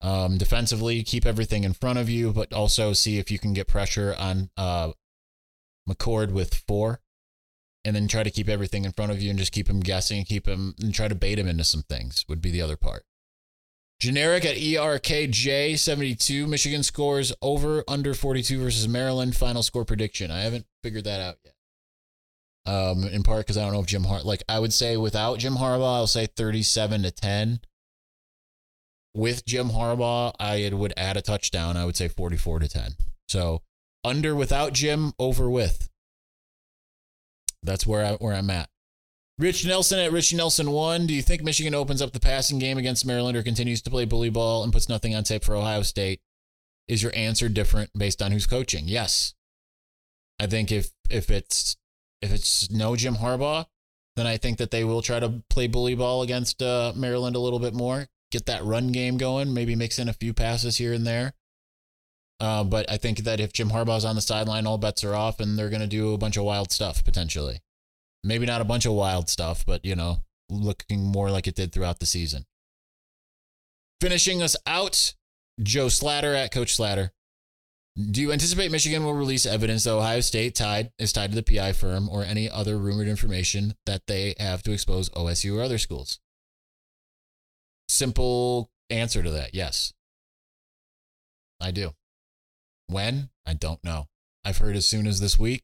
Um, 0.02 0.38
defensively, 0.38 1.02
keep 1.02 1.26
everything 1.26 1.64
in 1.64 1.74
front 1.74 1.98
of 1.98 2.08
you, 2.08 2.32
but 2.32 2.52
also 2.52 2.94
see 2.94 3.18
if 3.18 3.30
you 3.30 3.38
can 3.38 3.52
get 3.52 3.68
pressure 3.68 4.14
on 4.18 4.50
uh, 4.56 4.92
McCord 5.88 6.32
with 6.32 6.54
four, 6.66 7.00
and 7.84 7.96
then 7.96 8.08
try 8.08 8.22
to 8.22 8.30
keep 8.30 8.48
everything 8.48 8.84
in 8.84 8.92
front 8.92 9.12
of 9.12 9.20
you 9.22 9.30
and 9.30 9.38
just 9.38 9.52
keep 9.52 9.68
him 9.68 9.80
guessing, 9.80 10.18
and 10.18 10.26
keep 10.26 10.46
him 10.46 10.74
and 10.80 10.94
try 10.94 11.08
to 11.08 11.14
bait 11.14 11.38
him 11.38 11.48
into 11.48 11.64
some 11.64 11.82
things 11.82 12.24
would 12.28 12.40
be 12.40 12.50
the 12.50 12.62
other 12.62 12.76
part. 12.76 13.04
Generic 14.00 14.46
at 14.46 14.56
ERKJ 14.56 15.78
72. 15.78 16.46
Michigan 16.46 16.82
scores 16.82 17.34
over 17.42 17.84
under 17.86 18.14
42 18.14 18.58
versus 18.58 18.88
Maryland. 18.88 19.36
Final 19.36 19.62
score 19.62 19.84
prediction. 19.84 20.30
I 20.30 20.40
haven't 20.40 20.64
figured 20.82 21.04
that 21.04 21.20
out 21.20 21.36
yet. 21.44 21.54
Um, 22.66 23.04
in 23.04 23.22
part 23.22 23.40
because 23.40 23.58
I 23.58 23.62
don't 23.62 23.72
know 23.72 23.80
if 23.80 23.86
Jim 23.86 24.04
Har 24.04 24.22
like 24.22 24.42
I 24.48 24.58
would 24.58 24.72
say 24.72 24.96
without 24.96 25.38
Jim 25.38 25.54
Harbaugh, 25.54 25.96
I'll 25.96 26.06
say 26.06 26.26
37 26.26 27.02
to 27.02 27.10
10 27.10 27.60
with 29.14 29.44
Jim 29.44 29.70
Harbaugh, 29.70 30.32
I 30.38 30.70
would 30.72 30.94
add 30.96 31.16
a 31.16 31.22
touchdown. 31.22 31.76
I 31.76 31.84
would 31.84 31.96
say 31.96 32.08
44 32.08 32.60
to 32.60 32.68
10. 32.68 32.92
So 33.28 33.62
under 34.04 34.34
without 34.34 34.72
Jim, 34.72 35.12
over 35.18 35.50
with. 35.50 35.89
That's 37.62 37.86
where 37.86 38.04
I 38.04 38.12
where 38.14 38.34
I'm 38.34 38.50
at. 38.50 38.68
Rich 39.38 39.66
Nelson 39.66 39.98
at 39.98 40.12
Rich 40.12 40.34
Nelson 40.34 40.70
one. 40.70 41.06
Do 41.06 41.14
you 41.14 41.22
think 41.22 41.42
Michigan 41.42 41.74
opens 41.74 42.02
up 42.02 42.12
the 42.12 42.20
passing 42.20 42.58
game 42.58 42.78
against 42.78 43.06
Maryland 43.06 43.36
or 43.36 43.42
continues 43.42 43.80
to 43.82 43.90
play 43.90 44.04
bully 44.04 44.30
ball 44.30 44.62
and 44.62 44.72
puts 44.72 44.88
nothing 44.88 45.14
on 45.14 45.24
tape 45.24 45.44
for 45.44 45.56
Ohio 45.56 45.82
State? 45.82 46.20
Is 46.88 47.02
your 47.02 47.12
answer 47.14 47.48
different 47.48 47.90
based 47.96 48.20
on 48.20 48.32
who's 48.32 48.46
coaching? 48.46 48.84
Yes. 48.86 49.34
I 50.38 50.46
think 50.46 50.70
if 50.70 50.90
if 51.08 51.30
it's 51.30 51.76
if 52.20 52.32
it's 52.32 52.70
no 52.70 52.96
Jim 52.96 53.16
Harbaugh, 53.16 53.66
then 54.16 54.26
I 54.26 54.36
think 54.36 54.58
that 54.58 54.70
they 54.70 54.84
will 54.84 55.02
try 55.02 55.20
to 55.20 55.42
play 55.48 55.66
bully 55.66 55.94
ball 55.94 56.22
against 56.22 56.62
uh, 56.62 56.92
Maryland 56.94 57.36
a 57.36 57.40
little 57.40 57.58
bit 57.58 57.74
more 57.74 58.08
get 58.30 58.46
that 58.46 58.64
run 58.64 58.92
game 58.92 59.16
going, 59.16 59.52
maybe 59.52 59.74
mix 59.74 59.98
in 59.98 60.08
a 60.08 60.12
few 60.12 60.32
passes 60.32 60.78
here 60.78 60.92
and 60.92 61.06
there. 61.06 61.32
Uh, 62.40 62.64
but 62.64 62.90
I 62.90 62.96
think 62.96 63.18
that 63.20 63.38
if 63.38 63.52
Jim 63.52 63.68
Harbaugh's 63.68 64.04
on 64.04 64.14
the 64.14 64.22
sideline, 64.22 64.66
all 64.66 64.78
bets 64.78 65.04
are 65.04 65.14
off, 65.14 65.40
and 65.40 65.58
they're 65.58 65.68
going 65.68 65.82
to 65.82 65.86
do 65.86 66.14
a 66.14 66.18
bunch 66.18 66.38
of 66.38 66.44
wild 66.44 66.72
stuff 66.72 67.04
potentially. 67.04 67.60
Maybe 68.24 68.46
not 68.46 68.62
a 68.62 68.64
bunch 68.64 68.86
of 68.86 68.92
wild 68.92 69.28
stuff, 69.28 69.64
but 69.66 69.84
you 69.84 69.94
know, 69.94 70.24
looking 70.48 71.04
more 71.04 71.30
like 71.30 71.46
it 71.46 71.54
did 71.54 71.72
throughout 71.72 72.00
the 72.00 72.06
season. 72.06 72.46
Finishing 74.00 74.42
us 74.42 74.56
out, 74.66 75.14
Joe 75.62 75.88
Slatter 75.88 76.34
at 76.34 76.52
Coach 76.52 76.74
Slatter. 76.74 77.12
Do 78.10 78.22
you 78.22 78.32
anticipate 78.32 78.70
Michigan 78.70 79.04
will 79.04 79.14
release 79.14 79.44
evidence 79.44 79.84
that 79.84 79.92
Ohio 79.92 80.20
State 80.20 80.54
tied 80.54 80.92
is 80.98 81.12
tied 81.12 81.32
to 81.32 81.40
the 81.40 81.42
PI 81.42 81.72
firm 81.72 82.08
or 82.08 82.24
any 82.24 82.48
other 82.48 82.78
rumored 82.78 83.08
information 83.08 83.74
that 83.84 84.06
they 84.06 84.34
have 84.38 84.62
to 84.62 84.72
expose 84.72 85.10
OSU 85.10 85.58
or 85.58 85.62
other 85.62 85.76
schools? 85.76 86.18
Simple 87.88 88.70
answer 88.88 89.22
to 89.22 89.30
that, 89.32 89.54
yes. 89.54 89.92
I 91.60 91.72
do. 91.72 91.92
When? 92.90 93.30
I 93.46 93.54
don't 93.54 93.82
know. 93.84 94.06
I've 94.44 94.58
heard 94.58 94.76
as 94.76 94.86
soon 94.86 95.06
as 95.06 95.20
this 95.20 95.38
week. 95.38 95.62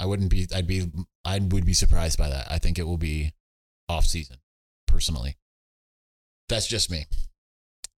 I 0.00 0.06
wouldn't 0.06 0.30
be 0.30 0.46
I'd 0.54 0.66
be 0.66 0.90
I 1.24 1.38
would 1.38 1.64
be 1.64 1.74
surprised 1.74 2.18
by 2.18 2.28
that. 2.28 2.50
I 2.50 2.58
think 2.58 2.78
it 2.78 2.86
will 2.86 2.98
be 2.98 3.32
off 3.88 4.04
season, 4.04 4.38
personally. 4.86 5.36
That's 6.48 6.66
just 6.66 6.90
me. 6.90 7.06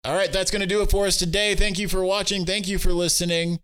All 0.04 0.14
right, 0.14 0.32
that's 0.32 0.50
going 0.50 0.60
to 0.60 0.66
do 0.66 0.82
it 0.82 0.90
for 0.90 1.06
us 1.06 1.16
today. 1.16 1.54
Thank 1.54 1.78
you 1.78 1.86
for 1.86 2.04
watching. 2.04 2.44
Thank 2.44 2.66
you 2.66 2.78
for 2.78 2.92
listening. 2.92 3.60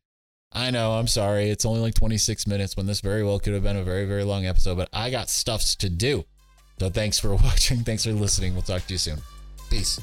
I 0.53 0.71
know, 0.71 0.93
I'm 0.93 1.09
sorry. 1.09 1.51
It's 1.51 1.65
only 1.65 1.81
like 1.81 1.95
26 1.95 2.47
minutes 2.47 2.77
when 2.77 2.87
this 2.87 3.01
very 3.01 3.25
well 3.25 3.41
could 3.41 3.55
have 3.55 3.65
been 3.65 3.77
a 3.77 3.83
very, 3.83 4.07
very 4.07 4.25
long 4.25 4.47
episode, 4.47 4.77
but 4.77 4.89
I 4.93 5.11
got 5.11 5.29
stuffs 5.29 5.75
to 5.77 5.91
do. 5.91 6.25
So 6.79 6.89
thanks 6.91 7.19
for 7.19 7.35
watching. 7.35 7.79
Thanks 7.79 8.05
for 8.05 8.13
listening. 8.13 8.55
We'll 8.55 8.63
talk 8.63 8.87
to 8.87 8.95
you 8.95 8.99
soon. 8.99 9.19
Peace. 9.69 10.01